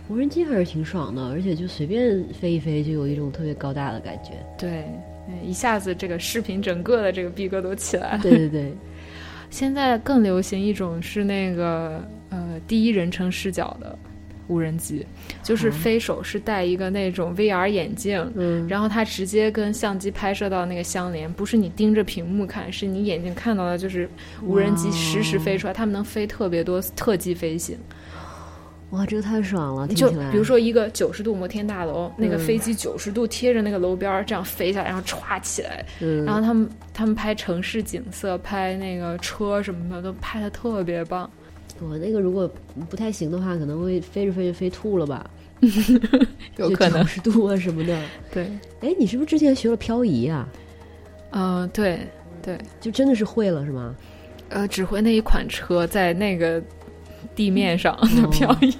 [0.08, 4.32] 无人机还是挺爽的，而且就随便飞一飞，就有一种特别高大的感觉。
[4.58, 4.84] 对，
[5.28, 8.20] 嗯一下子这个视频整个的这个逼格都起来了。
[8.22, 8.74] 对对对，
[9.50, 13.98] 现在更流行一种是那个呃第一人称视角的
[14.48, 15.04] 无人机，
[15.42, 24.08] 就是飞手是戴一个那种 VR 眼镜，嗯，然后它直接跟相机拍摄到那个相连，不是你盯着屏幕看，是你眼睛看到的，就是
[24.44, 27.76] 无人机实时飞出来，他们能飞特别多特技飞行。
[28.92, 30.10] 哇，这个太爽了，就。
[30.32, 41.30] 比如说一个九十度摩天大楼，那个嗯飞机九十度贴着那个楼边儿这样飞下来，然后歘起来，嗯，然后他们他们拍城市景色，拍那个车什么的都拍的特别棒。
[41.82, 42.50] 我那个如果
[42.90, 45.30] 不太行的话，可能会飞着飞着飞吐了吧？
[46.58, 48.02] 有可能九十度啊什么的。
[48.32, 48.46] 对，
[48.82, 50.48] 哎，你是不是之前学了漂移啊？
[51.32, 52.00] 嗯、对
[52.42, 53.94] 对，就真的是会了是吗？
[54.50, 56.62] 呃，只会那一款车在那个
[57.36, 58.74] 地面上哦的漂移。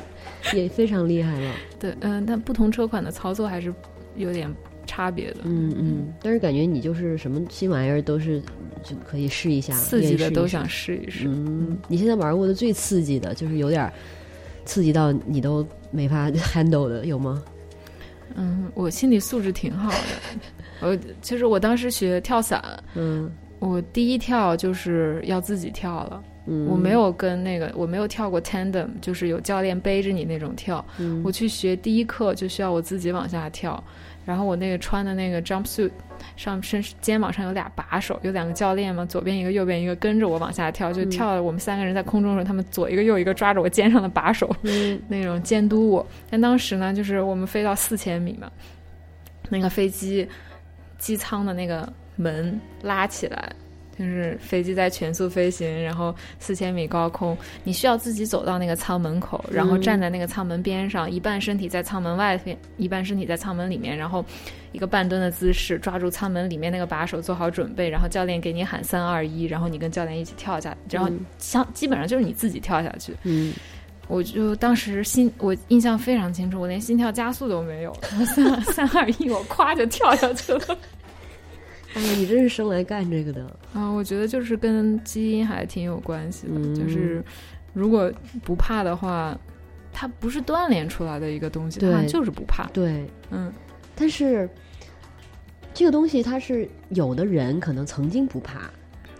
[0.56, 1.52] 也非常厉害了。
[1.78, 3.72] 对，嗯、但不同车款的操作还是
[4.16, 4.50] 有点
[4.86, 5.40] 差别的。
[5.44, 8.40] 嗯嗯，但是感觉你就是什么新玩意儿都是
[8.82, 11.26] 就可以试一下，刺激的都想试一试。
[11.28, 13.92] 嗯，你现在玩过的最刺激的，就是有点儿
[14.64, 17.42] 刺激到你都没法 handle 的，有吗？
[18.34, 19.98] 嗯，我心理素质挺好的。
[20.88, 30.84] 我其实我当时学跳伞，嗯我第一跳就是要自己跳了，嗯，我没有跟那个我没有跳过 tandem，就是有教练背着你那种跳。
[30.98, 33.82] 嗯，我去学第一课就需要我自己往下跳，
[34.24, 35.90] 然后我那个穿的那个 jumpsuit
[36.36, 41.42] 上身肩膀上有俩把手，有两个教练嘛，左边一个，右边一个，跟着我往下跳，就嗯跳了。
[41.42, 46.06] 我们三个人在空中的时候，他们左一个右一个抓着我肩上的把手，嗯那种监督我。
[46.30, 48.50] 但当时呢，就是我们飞到四千米嘛，
[49.50, 50.26] 那个飞机
[50.98, 53.52] 机舱的那个门拉起来，
[54.00, 64.24] 就是飞机在全速飞行，然后四千米高空，你需要自己走到那个舱门口，然后站在那个舱门边上，一半身体在舱门外面，一半身体在舱门里面，然后
[64.72, 73.14] 一个半蹲的姿势，抓住舱门里面那个把手，做好准备，然后教练给你喊三二一，然后你跟教练一起跳下，然后像基本上就是你自己跳下去。
[73.24, 73.52] 嗯，
[74.08, 77.94] 我就当时心，我印象非常清楚，我连心跳加速都没有，
[78.34, 80.78] 三 三二一，我咵就跳下去了。
[81.94, 83.88] 哎呀，你真是生来干这个的啊！
[83.90, 87.22] 我觉得就是跟基因还挺有关系的，嗯就是
[87.72, 88.12] 如果
[88.44, 89.36] 不怕的话，
[89.92, 92.66] 它不是锻炼出来的一个东西，对它就是不怕。
[92.72, 93.52] 对，嗯
[93.96, 94.48] 但是
[95.74, 98.70] 这个东西它是有的人可能曾经不怕，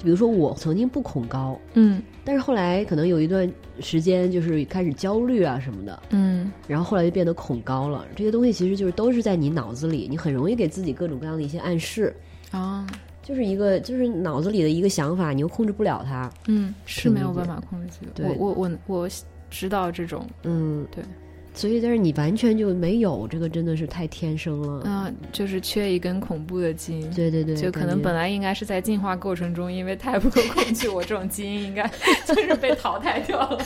[0.03, 3.51] 比如说我曾经不恐高，嗯但是后来可能有一段
[3.81, 8.07] 时间就是开始焦虑啊什么的，嗯然后后来就变得恐高了。
[8.15, 12.15] 这些东西其实就是都是在你脑子里，你很容易给自己各种各样的一些暗示，
[12.51, 12.87] 啊
[13.23, 16.31] 就是一个就是脑子里的一个想法，你又控制不了它。
[16.47, 18.29] 嗯是没有办法控制自己的。
[18.29, 19.09] 我我我我
[19.51, 21.05] 知道这种，嗯，对。
[21.53, 24.83] 所以，但是你完全就没有这个，真的是太天生了。
[24.87, 27.11] 嗯、就是缺一根恐怖的基因。
[27.13, 31.91] 对对对，就可能本来应该是在进化过程中，因为太不够恐惧，我这种基因应该
[32.27, 33.59] 就是被淘汰掉了，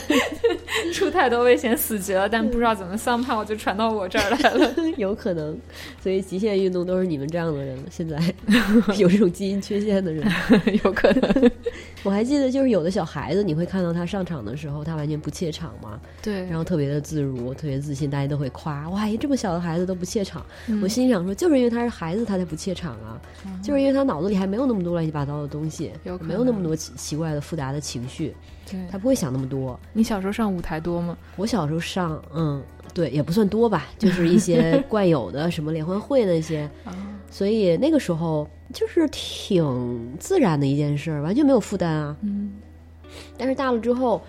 [0.93, 2.27] 出太多危险死绝了。
[2.27, 4.75] 但不知道怎么桑帕，我就传到我这儿来了。
[4.97, 5.57] 有可能，
[6.01, 7.83] 所以极限运动都是你们这样的人了。
[7.91, 8.19] 现在
[8.97, 10.25] 有这种基因缺陷的人，
[10.83, 11.51] 有可能，
[12.03, 20.45] 我还记得，就是有的小孩子，你会看到他上场的时候，他完全不怯场嘛，对然后特别的自如，特别自信，大家都会夸，哇，这么小的孩子都不怯场。
[20.67, 23.19] 嗯我心里想说，就是因为他是孩子，他才不怯场啊，
[23.61, 28.35] 就是因为他脑子里还没有那么多乱七八糟的东西有，没有那么多奇奇怪的复杂的情绪，
[28.91, 29.79] 他不会想那么多。
[29.93, 31.17] 你小时候上舞台多吗？
[31.35, 32.61] 我小时候上，嗯，
[32.93, 36.95] 对，也不算多吧，就是一些 惯有的什么联欢会那些，啊，
[37.29, 42.15] 所以那个时候就是挺自然的一件事儿，完全没有负担啊。
[42.21, 42.53] 嗯
[43.37, 44.21] 但是大了之后，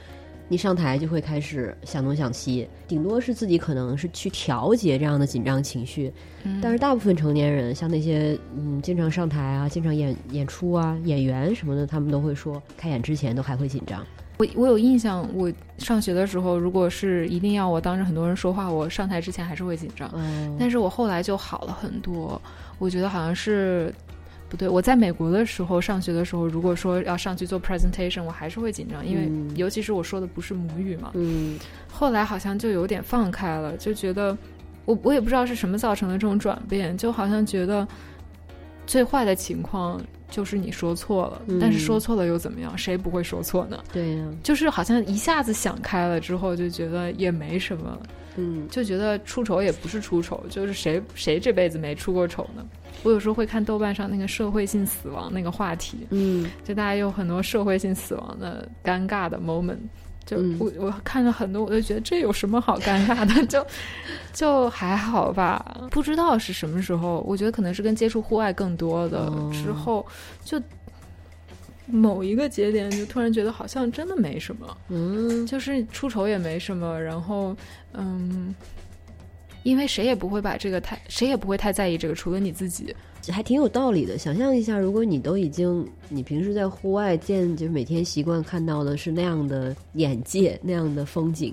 [0.49, 6.13] 你上台就会开始想东想西，顶多是自己可能是去调节这样的紧张情绪。
[6.45, 14.05] 嗯但是大部分成年人，像那些嗯经常上台啊、经常演演出啊、演员什么的，他们都会说，开演之前都还会紧张。
[14.39, 20.11] 我我有印象，我上学的时候，如果是一定要我当着很多人说话，我上台之前还是会紧张。
[20.15, 22.41] 嗯，但是我后来就好了很多，
[22.79, 23.93] 我觉得好像是
[24.49, 24.69] 不对。
[24.69, 31.11] 我在美国的时候上学的时候，如果说要上去做 presentation，我还是会紧张，因为嗯尤其是我说的不是母语嘛。
[31.15, 31.59] 嗯
[31.91, 34.37] 后来好像就有点放开了，就觉得
[34.85, 37.87] 我我也不知道是什么造成的这种转变，就好像觉得
[38.87, 42.77] 最坏的情况就是你说错了，嗯但是说错了又怎么样？
[42.77, 43.83] 谁不会说错呢？
[43.93, 47.99] 对呀、就是好像一下子想开了之后，就觉得也没什么，
[48.37, 52.65] 嗯就觉得出丑也不是出丑，就是谁谁这辈子没出过丑呢？
[53.03, 59.77] 我有时候会看豆瓣上那个社会性死亡那个话题，嗯就大家有很多社会性死亡的尴尬的 moment，
[60.25, 63.45] 就嗯我我看了很多，我就觉得这有什么好尴尬的？
[63.47, 63.65] 就
[64.33, 70.05] 就还好吧，不知道是什么时候，我觉得可能是跟接触户外更多的哦之后，
[70.43, 70.61] 就
[71.87, 77.57] 某一个节点，就突然觉得好像真的没什么，嗯就是出丑也没什么，然后
[77.93, 78.55] 嗯。
[79.63, 82.95] 因为谁也不会把这个太，谁也不会太在意这个，除了你自己。
[83.33, 84.17] 还挺有道理的。
[84.17, 91.53] 想象一下，如果你都已经，你平时在户外见，就是每天习惯看到的是那样的眼界、那样的风景，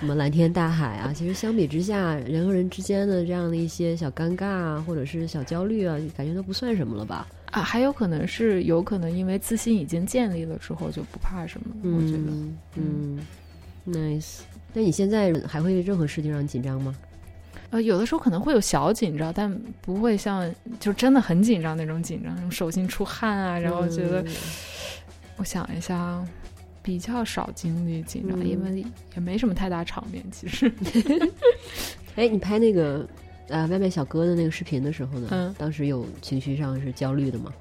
[0.00, 7.28] 什么蓝天大海啊，其实相比之下，人和人之间的这样的一些小尴尬啊，或者是小焦虑啊，感觉都不算什么了吧？
[7.54, 11.96] 啊，还有可能是有可能因为自信已经建立了之后就不怕什么了。
[11.96, 13.26] 我觉得，嗯嗯
[13.86, 14.40] ，nice。
[14.72, 16.94] 那你现在还会任何事情让你紧张吗？
[17.70, 24.34] 呃，有的时候可能会有小紧张，但不会像就真的很紧张那种紧张，手心出汗啊，然后觉得，嗯
[25.36, 26.24] 我想一下，
[26.82, 28.84] 比较少经历紧张，嗯因为
[29.14, 30.72] 也没什么太大场面，其实。
[32.16, 33.04] 哎，你拍那个
[33.48, 37.52] 呃外卖小哥的那个视频的时候呢，嗯当时有情绪上是焦虑的吗？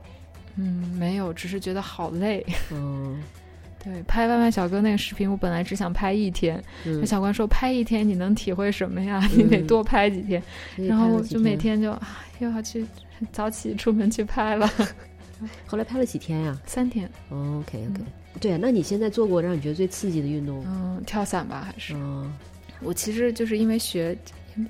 [0.56, 2.46] 嗯，没有，只是觉得好累。
[2.72, 3.22] 嗯
[3.84, 9.22] 对，拍外卖小哥那个视频，我本来只想拍一天，那嗯，小关说拍一天你能体会什么呀？
[9.36, 10.42] 你得嗯多拍几天。
[10.78, 12.86] 然后就每天就啊又要去
[13.34, 14.70] 早起出门去拍了
[15.68, 17.10] 后来拍了几天呀、三天。
[17.30, 18.02] OK OK，、
[18.40, 20.64] 对啊，那你现在做过让你觉得最刺激的运动？
[20.66, 22.32] 嗯，跳伞吧，还是嗯
[22.80, 24.18] 我其实就是因为学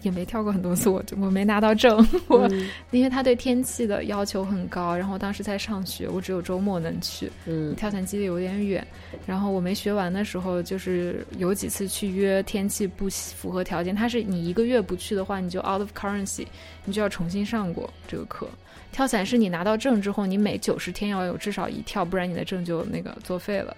[0.01, 2.49] 也没跳过很多次，我我没拿到证， 我
[2.91, 8.85] 因为他对天气的要求很高，然后当时在上学，我只有周末能去，嗯，跳伞基地有点远，
[9.25, 16.45] 然后我没学完的时候，就是有几次去约天气不符合条件，它是你一个月不去的话，你就 out of currency，
[16.85, 18.47] 你就要重新上过这个课。
[18.91, 23.75] 跳伞是你拿到证之后，你每九十天要有至少一跳，不然你的证就那个作废了。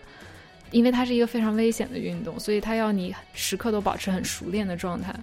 [0.72, 5.16] 因为它是一个非常危险的运动，所以它要你时刻都保持很熟练的状态。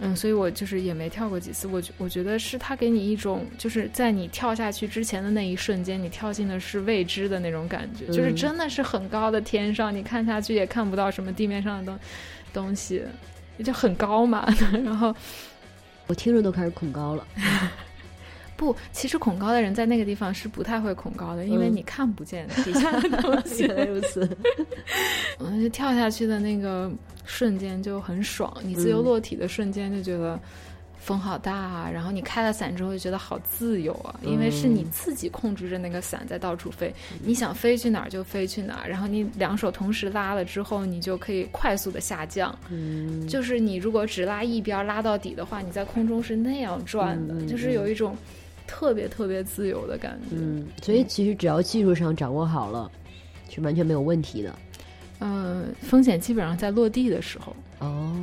[0.00, 1.66] 嗯，所以我就是也没跳过几次。
[1.68, 11.92] 我我觉得是它给你一种，就是在你跳下去之前的那一瞬间，你跳进的是未知的那种感觉，就是真的是很高的天上，你看下去也看不到什么地面上的
[12.52, 13.02] 东东西，
[13.64, 14.48] 就很高嘛。
[14.84, 15.14] 然后
[16.06, 17.26] 我听着都开始恐高了。
[18.60, 23.64] 不，其实恐高的人在那个地方是不太会恐高的，因为你看不见 底下的东西。
[23.64, 24.28] 原来如此，
[25.40, 26.92] 嗯，就跳下去的那个
[27.24, 30.38] 瞬间就很爽，你自由落体的瞬间就觉得
[30.98, 36.94] 风好大啊，然后你开了伞之后就觉得好自由啊，因为是你自己控制着那个伞在到处飞，
[37.24, 42.54] 你想飞去哪儿就飞去哪儿，然后你两手同时拉了之后，你就可以快速的下降。
[42.68, 48.14] 嗯，就是你如果只拉一边拉到底的话，你在空中是那样转的，就是有一种。
[48.70, 52.88] 特别特别自由的感觉，嗯，所以其实只要技术上掌握好了，
[53.50, 54.54] 是完全没有问题的。
[55.20, 57.54] 嗯，风险基本上在落地的时候。
[57.78, 58.14] 哦，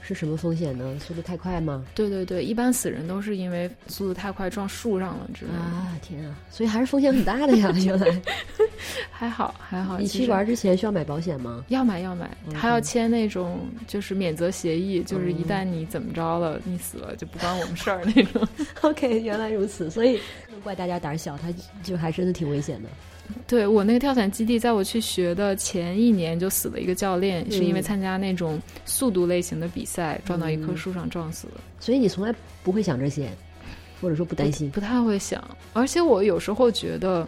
[0.00, 0.98] 是什么风险呢？
[0.98, 1.84] 速度太快吗？
[1.94, 5.58] 对对对，一般死人都是因为速度太快撞树上了之类的。
[5.58, 6.34] 啊天啊！
[6.50, 8.22] 所以还是风险很大的呀，原来。
[9.10, 9.98] 还好还好。
[9.98, 11.62] 你去玩之前需要买保险吗？
[11.68, 18.48] 要买要买，还要签那种就是免责协议，就是一旦你怎么着了，你死了就不关我们事儿那种。
[18.80, 20.18] OK，原来如此，所以
[20.64, 22.88] 怪大家胆小，他就还真的挺危险的。
[23.46, 31.60] 对我那个跳伞基地，在我去学的前一年就死了一个教练，是因为参加那种速度类型的比赛，撞到一棵树上撞死了。
[31.80, 33.28] 所以你从来不会想这些，
[34.00, 35.42] 或者说不担心，不太会想。
[35.72, 37.26] 而且我有时候觉得，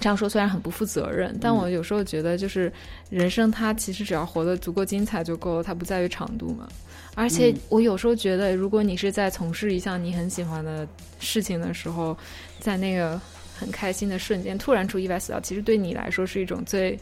[0.00, 2.72] 这样说虽然很不负责任，但我有时候觉得，就是
[3.10, 6.68] 人生它其实只要活得足够精彩就够了，它不在于长度嘛。
[7.14, 10.86] 而且我有时候觉得，如果你是在从事一项你很喜欢的
[11.18, 12.16] 事情的时候，
[12.60, 13.20] 在那个。
[13.58, 16.98] 很开心的瞬间，突然出意外死掉，其实对你来说是一种最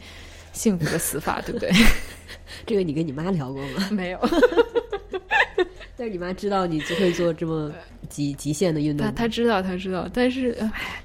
[0.53, 1.69] 幸福的死法，对不对？
[2.65, 3.87] 这个你跟你妈聊过吗？
[3.91, 4.19] 没有，
[5.95, 7.71] 但是你妈知道你会做这么
[8.09, 9.05] 极极限的运动。
[9.05, 10.09] 她她知道，她知道。
[10.13, 10.57] 但是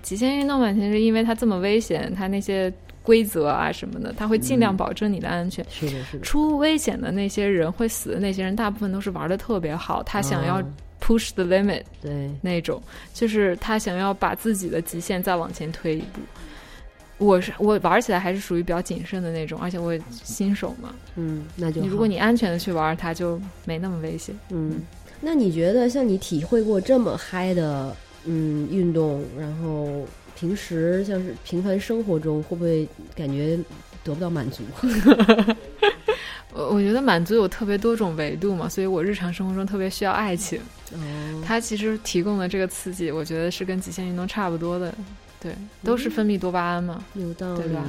[0.03, 2.73] 极限运动嘛，其实因为它这么危险，它那些
[3.03, 5.65] 规则啊什么的，他会尽量保证你的安全。
[5.71, 6.25] 是的，是的。
[6.25, 10.63] 出危险的那些人会死的那些人，大部分都是玩的特别好，他想要。
[11.05, 12.81] Push the limit，对那种，
[13.13, 16.21] 就是他想要把自己的极限再往前推一步。
[17.19, 24.37] 我是我玩起来还是属于比较谨慎的那种，而且我新手嘛，嗯，那就如果你安全的去玩，它就没那么危险。
[24.51, 24.81] 嗯，
[25.21, 27.95] 那你觉得像你体会过这么嗨的
[28.25, 33.63] 嗯运动，然后平时像是平凡生活中，会不会感觉得
[34.03, 34.65] 不到满足？
[36.55, 40.61] 我我觉得满足有特别多种维度嘛，所以我日常生活中特别需要爱情。
[40.93, 44.95] 哦，它其实提供的这个刺激，我觉得是跟极限运动差不多的，
[45.41, 47.85] 对，都是分泌多巴胺嘛，有道理，对吧？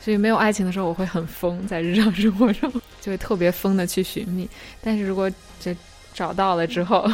[0.00, 4.48] 所以没有爱情的时候，我会很疯，在日常生活中 就会特别疯的去寻觅。
[4.80, 5.72] 但是如果就
[6.12, 7.08] 找到了之后，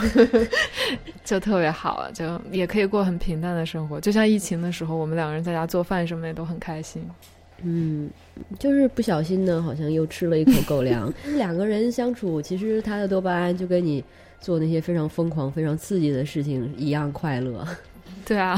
[1.23, 4.01] 就特别好了，就也可以过很平淡的生活。
[4.01, 7.07] 就像疫情的时候，我们两个人在家做饭什么的都很开心。
[7.63, 8.09] 嗯，
[8.59, 11.13] 就是不小心呢，好像又吃了一口狗粮。
[11.37, 14.03] 两个人相处，其实他的多巴胺就跟你
[14.41, 17.67] 做那些非常疯狂、非常刺激的事情一样快乐。
[18.25, 18.57] 对啊，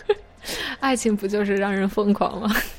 [0.80, 2.48] 爱情不就是让人疯狂吗？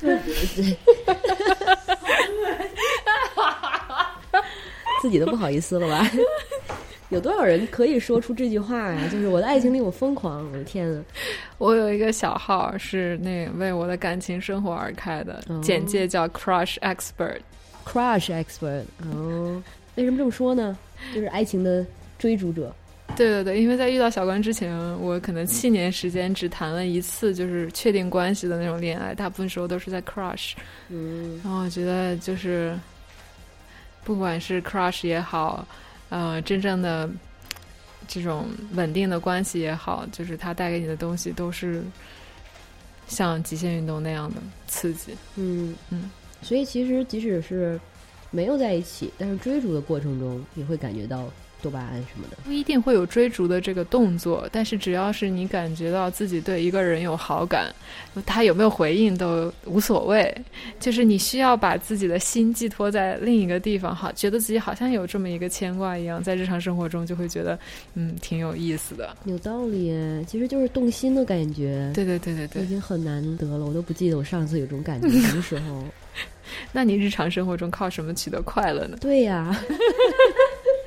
[5.02, 6.10] 自己都不好意思了吧？
[7.08, 9.08] 有多少人可以说出这句话呀？
[9.10, 11.02] 就是我的爱情令我疯狂，我的天呐！
[11.58, 18.84] 我有一个小号是那为我的感情生活而开的，简介叫 Crush Expert，Crush Expert。
[19.12, 19.60] 哦，
[19.96, 20.76] 为什么这么说呢？
[21.14, 21.84] 就是爱情的
[22.20, 22.72] 追逐者。
[23.16, 30.52] 对对对，因为在遇到小关之前，我可能七年时间只谈了一次就是确定关系的那种恋爱，大部分时候都是在 Crush。
[30.90, 32.78] 嗯，然后我觉得就是
[34.04, 35.66] 不管是 Crush 也好。
[36.10, 37.08] 呃，真正的
[38.08, 41.84] 这种稳定的关系也好，就是它带给你的东西都是
[43.06, 45.16] 像极限运动那样的刺激。
[45.36, 46.10] 嗯嗯，
[46.42, 47.78] 所以其实即使是
[48.32, 51.30] 没有在一起，但是追逐的过程中也会感觉到
[51.60, 52.36] 多巴胺什么的。
[52.44, 57.72] 不一定会有追逐的这个动作，但是只要是你感觉到自己对一个人有好感，
[58.26, 60.34] 他有没有回应都无所谓。
[60.78, 67.58] 就是你需要把自己的心寄托在另一个地方，好，觉得自己好像有这么一个牵挂一样，在日常生活中就会觉得，
[67.94, 69.16] 嗯，挺有意思的。
[69.24, 69.92] 有道理，
[70.26, 71.90] 其实就是动心的感觉。
[71.94, 75.84] 对对对对对，已经很难得了，我都不记得我上次有这种感觉 什么时候。
[76.72, 78.96] 那你日常生活中靠什么取得快乐呢？
[79.00, 79.56] 对呀，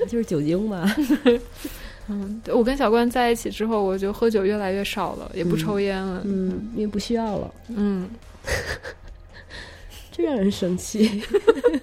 [0.07, 0.89] 就是酒精嘛。
[2.09, 6.21] 嗯，我跟小关在一起之后，我就喝酒越来越少了，也不抽烟了。
[6.25, 7.53] 嗯，因为不需要了。
[7.69, 8.09] 嗯，
[10.11, 11.21] 这让人生气。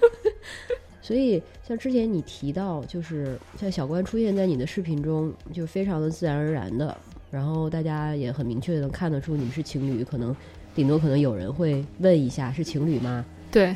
[1.01, 6.95] 所以，像之前你提到，就是像小关出现在你的视频中，就非常的自然而然的，
[7.31, 10.33] 然后大家也很明确的能看得出你们是情侣，可能
[10.75, 13.25] 顶多可能有人会问一下是情侣吗？
[13.51, 13.75] 对，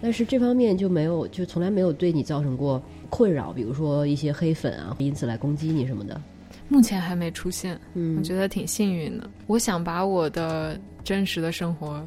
[0.00, 6.20] 但是这方面就没有，就从来没有对你造成过困扰，比如说一些黑粉啊，因此来攻击你什么的。
[6.68, 9.30] 目前还没出现，嗯我觉得挺幸运的。
[9.46, 12.04] 我想把我的真实的生活，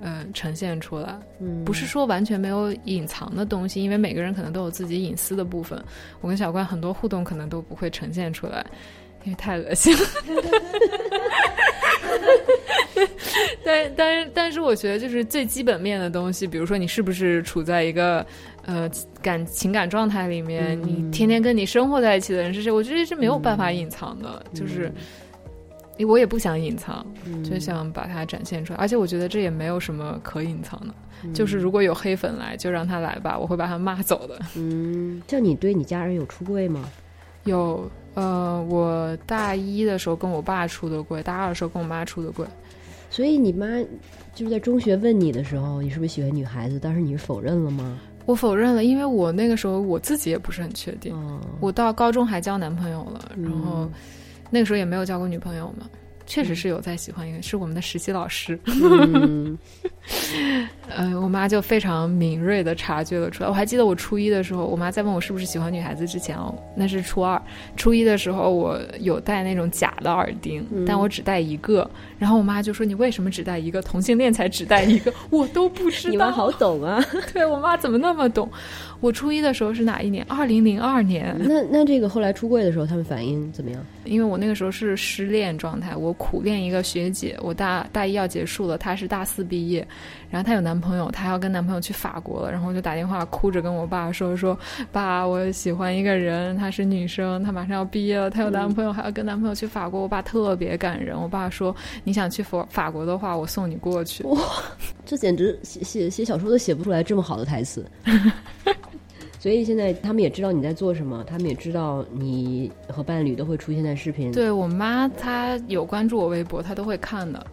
[0.00, 5.82] 呃，呈现出来，嗯，不是说完全没有隐藏的东西，因为每个人可能都有自己隐私的部分。
[6.20, 8.64] 我跟小关很多互动可能都不会呈现出来，
[9.24, 10.00] 因为太恶心了。
[13.64, 18.26] 但但是但是，我觉得就是最基本面的东西，比如说你是不是处在一个
[18.66, 18.90] 呃
[19.22, 24.92] 感情感状态里面，嗯你天天跟你生活在一起的人是谁，我觉得是没有办法隐藏的，就是
[26.06, 30.94] 我也不想隐藏，嗯就想把它展现出来，而且我觉得这也没有什么可隐藏的，
[31.24, 34.38] 嗯就是如果有黑粉来，就让他来吧，我会把他骂走的。
[34.56, 36.88] 嗯，像你对你家人有出柜吗？
[37.44, 42.46] 有呃，我大一的时候跟我爸出的柜，大二的时候跟我妈出的柜。
[43.08, 43.66] 所以你妈
[44.34, 46.78] 就是在中学问你的时候，你是不是喜欢女孩子？
[46.78, 47.98] 当时你是否认了吗？
[48.26, 51.12] 我否认了，因为我那个时候我自己也不是很确定。
[51.14, 53.90] 嗯，我到高中还交男朋友了，嗯然后
[54.50, 55.88] 那个时候也没有交过女朋友嘛。
[56.30, 58.56] 确实是有在喜欢一个，是我们的实习老师。
[58.66, 59.58] 嗯
[60.96, 63.48] 呃，我妈就非常敏锐的察觉了出来。
[63.48, 67.40] 我还记得我初一的时候，我妈在问我是不是喜欢女孩子之前哦，那是初二。
[67.76, 71.88] 初一的时候，我有戴那种假的耳钉，嗯但我只戴一个。
[72.16, 73.82] 然后我妈就说：“你为什么只戴一个？
[73.82, 77.04] 同性恋才只戴一个，我都不知道。”你妈好懂啊。
[77.32, 78.48] 对我妈怎么那么懂？
[79.00, 80.24] 我初一的时候是哪一年？
[80.28, 81.34] 二零零二年。
[81.40, 83.84] 那那这个后来出柜的时候，他们反应怎么样？
[84.10, 89.86] 因为我那个时候是失恋状态，我苦恋一个学姐，我大大一要结束了，她是大四毕业，
[90.28, 94.58] 然后她有男朋友，她要跟男朋友去法国了，然后我就打电话哭着跟我爸说说，
[94.90, 104.24] 爸，我喜欢一个人，她是女生，她马上要毕业了，她有男朋友，还要跟男朋友去法国，我爸特别感人，我爸说你想去法法国的话，我送你过去。
[104.24, 104.36] 哇
[105.06, 107.88] 这简直写写写小说都写不出来这么好的台词。
[109.40, 117.46] 所以现在他们也知道你在做什么，他们也知道你和伴侣都会出现在视频。，对我妈，她有关注我微博，她都会看的。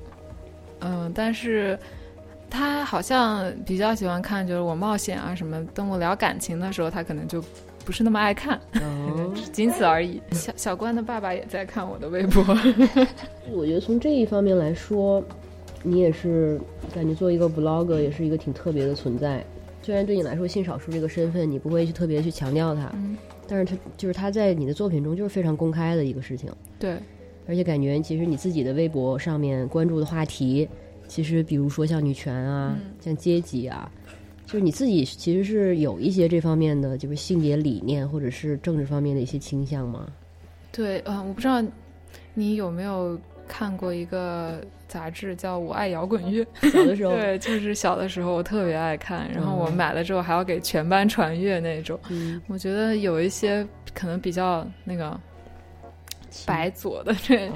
[0.82, 1.80] 嗯，但是
[2.50, 5.66] 她好像比较喜欢看就是我冒险啊什么。
[5.68, 7.42] 等我聊感情的时候，她可能就
[7.86, 10.22] 不是那么爱看，哦， 仅此而已。
[10.32, 12.44] 小小关的爸爸也在看我的微博。
[13.54, 15.24] 我觉得从这一方面来说，
[15.84, 16.60] 你也是
[16.94, 19.42] 感觉做一个 vlog 也是一个挺特别的存在。
[19.88, 23.18] 虽然对你来说性少数这个身份你不会去特别去强调它，嗯，
[23.48, 26.52] 但是它就是它在你的作品中就是非常公开的一个事情。
[26.78, 26.98] 对，
[27.48, 30.68] 而且感觉其实你自己的微博上面关注的话题，
[31.08, 33.90] 其实比如说像女权啊，嗯像阶级啊，
[34.46, 40.06] 就是你自己其实是有一些这方面的，就是性别理念或者是政治方面的一些倾向吗？
[40.70, 41.64] 对，嗯、我不知道
[42.34, 43.18] 你有没有
[43.48, 44.62] 看过一个
[44.98, 46.44] 杂志叫《我爱摇滚乐》。
[46.72, 52.00] 小的时候， 对，就是小的时候我特别爱看，然后我嗯买了之后还要给全班传阅那种。
[52.10, 55.20] 嗯，我觉得有一些可能比较那个
[56.46, 57.54] 白左的这哦，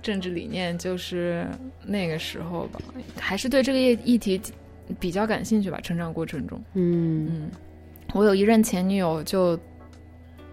[0.00, 1.44] 政治理念，就是
[1.84, 2.80] 那个时候吧，
[3.18, 4.40] 还是对这个议议题
[5.00, 5.80] 比较感兴趣吧。
[5.82, 7.50] 成长过程中，嗯嗯，
[8.12, 9.58] 我有一任前女友就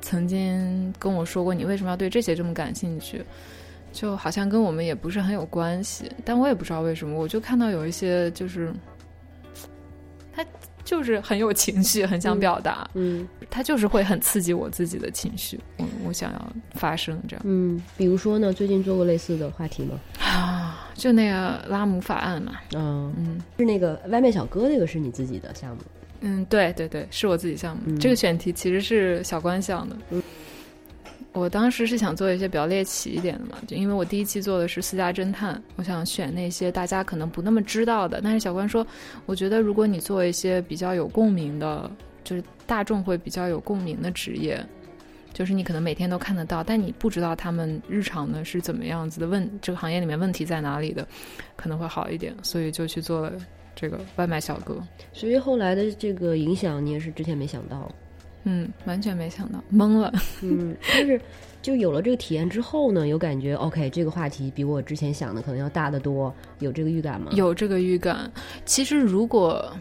[0.02, 3.24] 曾经跟我说过：“你为什么要对这些这么感兴趣？”
[3.92, 8.74] 就好像跟我们也不是很有关系，但我也不知道为什么，我就看到有一些就是
[10.34, 10.46] 他
[10.84, 17.46] 就是很有情绪，很想表达，嗯他就是会很刺激我自己的情绪，我我想要发声这样。
[17.46, 20.00] 嗯，比如说呢，最近做过类似的话题吗？
[20.20, 23.42] 啊，就那个拉姆法案嘛，嗯，嗯。
[23.60, 25.82] 是那个外卖小哥那个是你自己的项目？
[26.22, 28.00] 嗯，对对对，是我自己项目，嗯。
[28.00, 29.96] 这个选题其实是小关想的。
[31.34, 38.20] 我当时是想做一些比较猎奇一点的嘛，就因为我第一期做的是私家侦探，我想选那些大家可能不那么知道的。
[38.22, 38.86] 但是小关说，
[39.26, 41.90] 我觉得如果你做一些比较有共鸣的，
[42.24, 44.62] 就是大众会比较有共鸣的职业，
[45.32, 51.08] 就是你可能每天都看得到，但你不知道他们日常呢是怎么样子的，问这个行业里面问题在哪里的，
[51.56, 53.32] 可能会好一点，所以就去做了
[53.74, 54.78] 这个外卖小哥。
[55.14, 57.90] 所以后来的这个影响，你也是之前没想到，
[58.44, 60.12] 嗯，完全没想到，懵了。
[60.42, 61.20] 嗯，但是
[61.62, 67.32] 就有了这个体验之后呢，有感觉 OK，这个话题比我之前想的可能要大得多，有这个预感吗？
[67.34, 68.32] 有这个预感。
[68.66, 69.72] 其实如果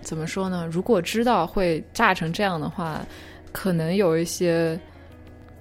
[0.00, 0.66] 怎么说呢？
[0.72, 3.04] 如果知道会炸成这样的话，
[3.52, 4.78] 可能有一些，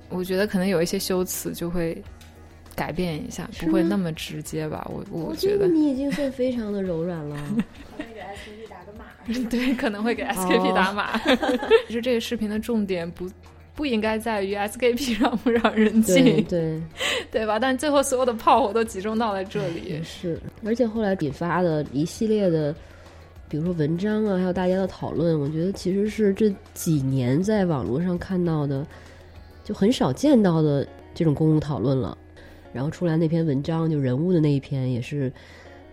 [0.09, 2.01] 我觉得可能有一些修辞就会
[2.75, 4.89] 改变一下，不会那么直接吧？
[4.89, 7.37] 我我觉得你已经算非常的柔软了。
[9.49, 11.17] 对，可能会给 SKP 打码。
[11.87, 13.29] 其实这个视频的重点不
[13.75, 16.81] 不应该在于 SKP 让不让人进，对
[17.31, 17.59] 对吧？
[17.59, 20.01] 但最后所有的炮火都集中到了这里。
[20.03, 22.73] 是，而且后来引发的一系列的。
[23.49, 28.85] 比如说文章啊，还有大家的讨论，我觉得其实是这几年在网络上看到的，
[29.63, 32.17] 就很少见到的这种公共讨论了。
[32.73, 35.31] 然后出来那篇文章，就人物的那一篇，也是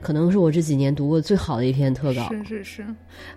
[0.04, 2.28] 可能是我这几年读过最好的一篇特稿。
[2.28, 2.86] 是是是，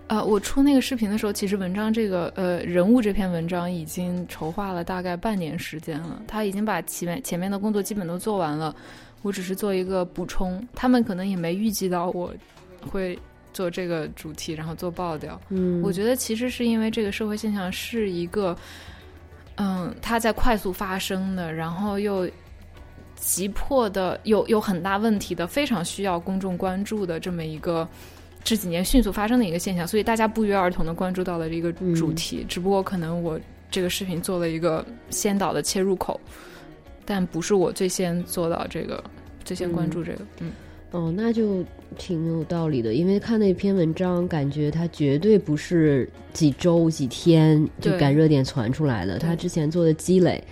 [0.06, 8.76] 呃，我出那个视频的时候，其实文章这个呃人物这篇文章已经筹划了大概半年时间了，他已经把前面前面的工作基本都做完了，
[9.22, 10.62] 我只是做一个补充。
[10.74, 12.32] 他们可能也没预计到我
[12.88, 13.18] 会。
[13.50, 15.40] 做这个主题，然后做爆掉。
[15.48, 18.56] 嗯，我觉得其实是因为这个社会现象是一个，
[19.56, 22.28] 嗯，它在快速发生的，然后又
[23.20, 27.86] 急迫的，有有很大问题的，非常需要公众关注的这么一个
[28.42, 32.44] 这几年迅速发生的一个现象，所以大家不约而同的关注到了这个主题。
[32.48, 33.38] 只不过可能我
[33.70, 36.18] 这个视频做了一个先导的切入口，
[37.04, 39.02] 但不是我最先做到这个，
[39.44, 40.18] 最先关注这个。
[40.40, 40.52] 嗯。
[40.90, 41.62] 哦，那就
[41.98, 50.42] 挺有道理的，因为看那篇文章，感觉它绝对不是几周几天就赶热点传出来的，它之前做的积累，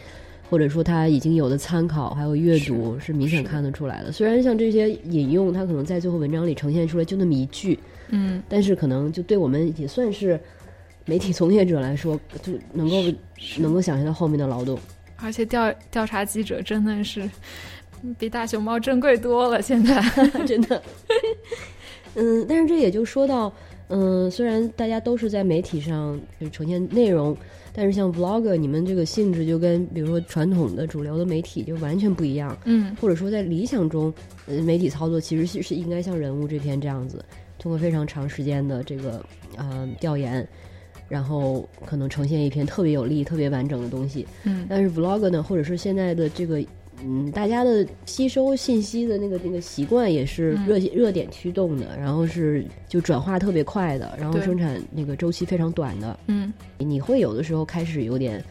[0.49, 4.13] 或者说他已经有的参考还有阅读，是明显看得出来的。
[4.13, 7.79] 虽然像这些引用，他可能在最后文章里呈现出来就那么一句，
[8.09, 10.39] 嗯，但是可能就对我们也算是
[11.05, 12.97] 媒体从业者来说，就能够
[13.59, 14.79] 能够想象到后面的劳动。
[15.17, 17.29] 而且调调查记者真的是。
[18.19, 20.01] 比大熊猫珍贵多了，现在
[20.47, 20.81] 真的。
[22.15, 23.53] 嗯，但是这也就说到，
[23.89, 27.37] 嗯，虽然大家都是在媒体上就呈现内容，
[27.77, 32.57] 但是像 vlog，你们这个性质就跟比如说传统的主流的媒体就完全不一样。
[32.65, 34.13] 嗯，或者说在理想中，
[34.47, 37.23] 呃，媒体操作其实是是应该像人物这篇这样子，
[37.59, 39.23] 通过非常长时间的这个
[39.57, 40.49] 呃调研，
[41.07, 44.27] 然后可能呈现一篇特别有力、特别完整的东西。
[44.45, 46.65] 嗯，但是 vlog 呢，或者是现在的这个。
[47.03, 56.19] 嗯，大家的吸收信息的那个那个习惯也是热热点驱动的，然后是就转化特别快的，然后生产那个周期非常短的。
[56.27, 58.43] 嗯，你会有的时候开始有点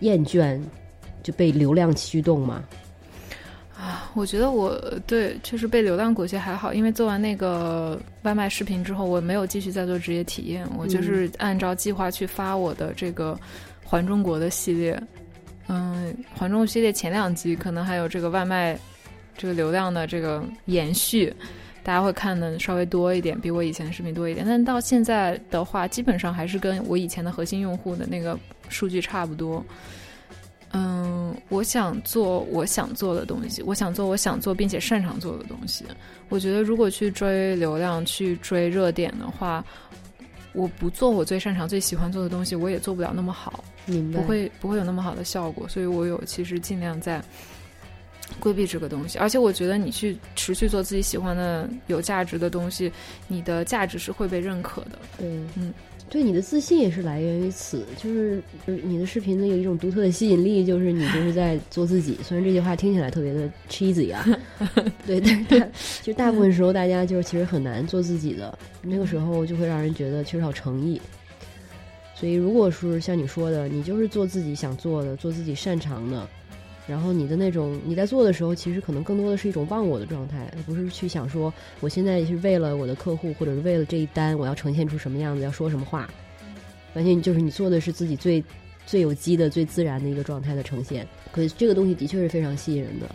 [0.00, 0.60] 厌倦，
[1.22, 2.64] 就被流量驱动吗？
[3.76, 4.76] 啊，我觉得我
[5.06, 13.38] 对确实被流量裹挟还好，因为做完那个外卖视频之后，我没有继续再做职业体验，我就是按照计划去发我的这个
[13.84, 15.00] 环中国的系列。
[15.68, 18.78] 嗯，环中系列前两集可能还有这个外卖，
[19.36, 21.32] 这个流量的这个延续，
[21.82, 24.46] 大家会看的稍微多一点，比我以前的视频多一点。
[24.46, 28.38] 但到现在的话，基本上还是跟我以前的核心用户的那个
[28.68, 29.64] 数据差不多。
[30.72, 35.84] 嗯，我想做我想做的东西，我想做我想做并且擅长做的东西。
[36.28, 39.64] 我觉得如果去追流量、去追热点的话，
[40.52, 43.64] 我不做我最擅长、最喜欢做的东西，我也做不了那么好。
[44.12, 47.22] 不会不会有那么好的效果，所以我有其实尽量在
[48.38, 49.18] 规避这个东西。
[49.18, 52.92] 而且我觉得你去持续做自己喜欢的、有价值的东西，
[53.28, 54.98] 你的价值是会被认可的。
[55.16, 55.26] 对，
[55.56, 55.72] 嗯，
[56.10, 57.84] 对，你的自信也是来源于此。
[57.96, 62.18] 就是你的视频呢有一种独特的吸引力，就是你就是在做自己。
[62.22, 64.24] 虽然这句话听起来特别的 cheesy 啊，
[65.06, 65.70] 对，但是
[66.02, 71.00] 其实大部分时候大家就是其实很难做自己的，那个时候就会让人觉得缺少诚意。
[72.14, 76.28] 所以，如果是像你说的，你就是做自己想做的，做自己擅长的，
[76.88, 86.08] 然后你的那种你在做的时候，其实可能更多的是一种忘我的状态，而不是去想说我现在是为了我的客户，或者是为了这一单，我要呈现出什么样子，要说什么话。
[86.94, 88.42] 完全就是你做的是自己最
[88.86, 91.06] 最有机的、最自然的一个状态的呈现。
[91.30, 93.06] 可是这个东西的确是非常吸引人的。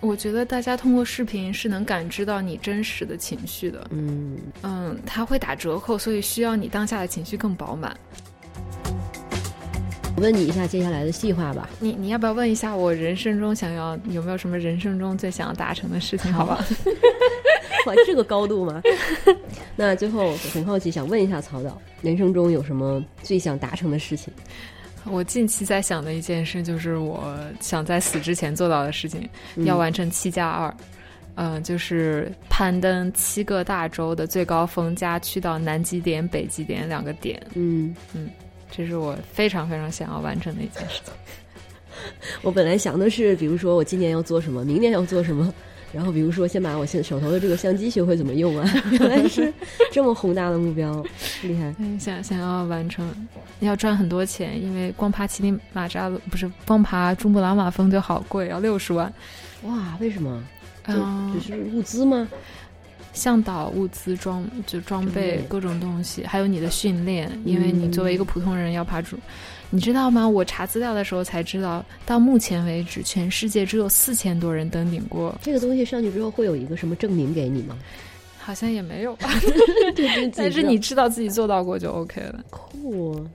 [0.00, 7.94] 我觉得大家通过视频是能感知到你真实的情绪的，嗯嗯，它会打折扣，所以需要你当下的情绪更饱满。
[10.20, 16.30] 我问你一下接下来的计划吧，你你要不要问一下我人生中想要有没有什么人生中最想要达成的事情？
[16.30, 16.62] 好吧，
[17.88, 18.82] 哇，这个高度吗？
[19.74, 24.30] 那最后很好奇，想问一下曹导，人生中有什么最想达成的事情？
[25.06, 29.26] 我近期在想的一件事，就是我想在死之前做到的事情，
[29.56, 30.74] 嗯要完成七加二。
[31.36, 38.28] 嗯、就是攀登七个大洲的最高峰，加去到南极点、北极点两个点，嗯嗯，
[38.70, 41.12] 这是我非常非常想要完成的一件事情。
[42.42, 45.52] 我本来想的是，比如说我今年要做什么，明年要做什么，
[45.92, 49.52] 然后比如说先把我现手头的这个相机学会怎么用啊， 原来是
[49.92, 51.04] 这么宏大的目标，
[51.42, 51.74] 厉害。
[51.78, 53.06] 嗯，想想要完成，
[53.58, 59.12] 要赚很多钱，因为光爬乞力马扎罗不是光爬珠穆朗玛峰就好贵，要六十万。
[59.64, 60.42] 哇，为什么？
[60.86, 62.26] 就嗯只是物资吗？
[63.12, 69.16] 向导、物资、装就装装备备各种东西，还有你的训练，因为你作为一个普通人要爬珠，
[69.70, 70.28] 你知道吗？
[70.28, 77.76] 我查资料的时候才知道，到目前为止，全世界只有四千多人登顶过，这个东西上去之后会有一个什么证明给你吗？
[78.38, 79.28] 好像也没有吧。
[80.34, 83.26] 但是你知道自己做到过就 OK 了，酷。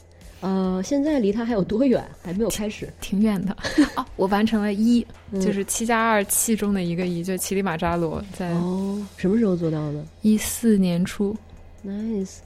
[0.45, 2.03] 呃，现在离它还有多远？
[2.21, 2.87] 还没有开始。
[3.01, 3.57] 挺远的。
[3.97, 5.03] 哦，我完成了一，
[5.33, 11.35] 嗯就是七加二七中的一个一，就乞力马扎罗，在哦，什么时候做到的一四年初。
[11.83, 12.37] ？Nice。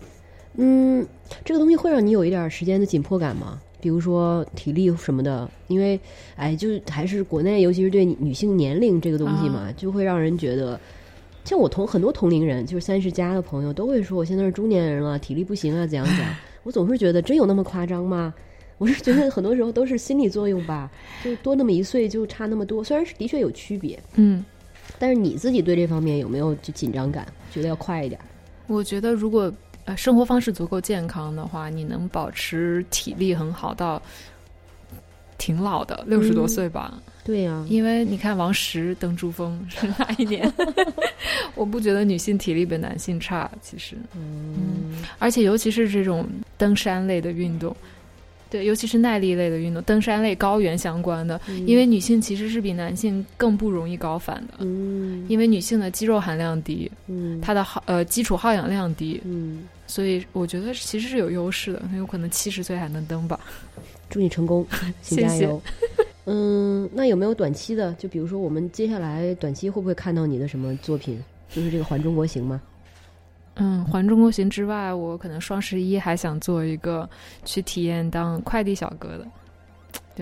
[0.56, 1.06] 嗯，
[1.44, 3.60] 这个东西会让你有一点时间的紧迫感吗？
[3.82, 6.00] 比如说体力什么的，因为
[6.38, 10.80] 哎，就是还是国内，尤其是对女性年龄这个东西嘛，啊就会让人觉得，
[11.44, 16.34] 像我同很多同龄人，就是三十加的朋友，都会说我现在是中年人了，体力不行啊，怎样怎样。
[16.70, 18.32] 我总是觉得，真有那么夸张吗？
[18.78, 20.88] 我是觉得很多时候都是心理作用吧，
[21.24, 24.46] 就多那么一岁就差那么多，虽然是的确有区别，嗯，
[25.00, 28.22] 但是你自己对这方面有没有就紧张感，觉得要快一点？
[28.68, 29.52] 我觉得如果
[29.86, 34.00] 呃生活方式足够健康的话，你能保持体力很好到
[35.40, 37.02] 挺老的，六十多岁吧。
[37.30, 40.52] 对呀、因为你看王石登珠峰是哪一年？
[41.54, 46.28] 我不觉得女性体力比男性差，其实，嗯，而且尤其是这种
[46.58, 47.76] 登山类的运动。
[48.50, 55.24] 对，尤其是耐力类的运动，登山类、高原相关的，因为女性其实是比男性更不容易高反的，嗯。
[55.30, 57.40] 因为女性的肌肉含量低，嗯。
[57.42, 63.40] 她的耗呃基础耗氧量低，嗯，所以我觉得其实是有优势的，很有可能七十岁还能登吧。
[64.10, 64.66] 祝你成功，
[65.04, 65.60] 请谢谢。
[66.32, 67.92] 嗯，那有没有短期的？
[67.94, 71.20] 就比如说，我们接下来短期会不会看到你的什么作品？
[71.50, 72.62] 就是这个环中国行吗？
[73.56, 77.10] 嗯，环中国行之外，我可能双十一还想做一个
[77.44, 79.26] 去体验当快递小哥的。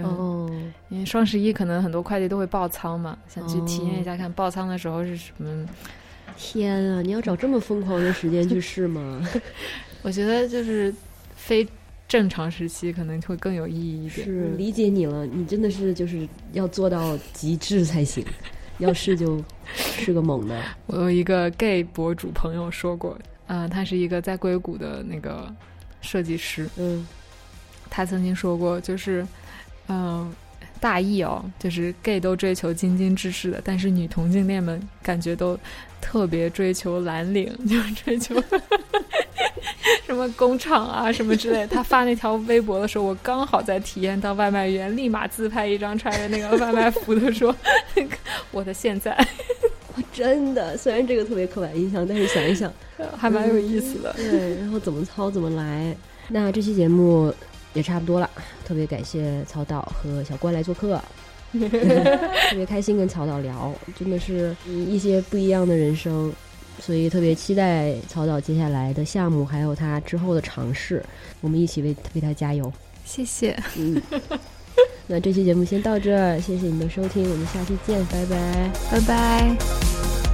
[0.04, 0.50] 哦，
[0.90, 5.66] 因为双十一可能很多快递都会爆仓嘛，想去体验一下，看爆仓的时候是什么。
[6.38, 7.02] 天啊！
[7.02, 9.28] 你要找这么疯狂的时间去试吗？
[10.04, 10.94] 我觉得就是
[11.36, 11.68] 非
[12.08, 14.26] 正常时期可能会更有意义一点。
[14.26, 18.26] 是理解你了，你真的是就是要做到极致才行。
[18.80, 19.44] 要是就
[19.76, 20.62] 是个猛的。
[20.86, 23.18] 我有一个 gay 博主朋友说过，
[23.48, 25.52] 呃，他是一个在硅谷的那个
[26.00, 27.06] 设计师，嗯
[27.90, 29.26] 他曾经说过，就是，
[29.88, 30.32] 嗯、
[30.78, 35.58] 大意哦，就是 gay 都追求精精致致的，但是女同性恋们感觉都
[36.00, 38.36] 特别追求蓝领，就是追求
[40.06, 41.68] 什么工厂啊什么之类的。
[41.68, 47.56] 他发那条微博的时候，我刚好在体验到外卖员，立马自拍一张穿着那个外卖服的说
[48.52, 49.18] ：“我的现在
[50.14, 52.72] 真的，虽然这个特别刻板印象，但是想一想，
[53.18, 54.14] 还蛮有意思的。
[54.14, 55.96] 对，然后怎么操怎么来。
[56.30, 57.34] 那这期节目
[57.78, 58.28] 也差不多了，
[58.66, 61.00] 特别感谢曹导和小关来做客，
[61.54, 66.34] 特别开心跟曹导聊，真的是嗯一些不一样的人生，
[66.80, 71.06] 所以特别期待曹导接下来的项目，还有他之后的尝试，
[71.40, 72.74] 我们一起为为他加油。
[73.06, 73.56] 谢谢。
[73.78, 74.02] 嗯，
[75.06, 78.72] 那这期节目先到这儿，谢谢你的收听，我们下期见，拜拜。
[78.90, 80.27] 拜拜。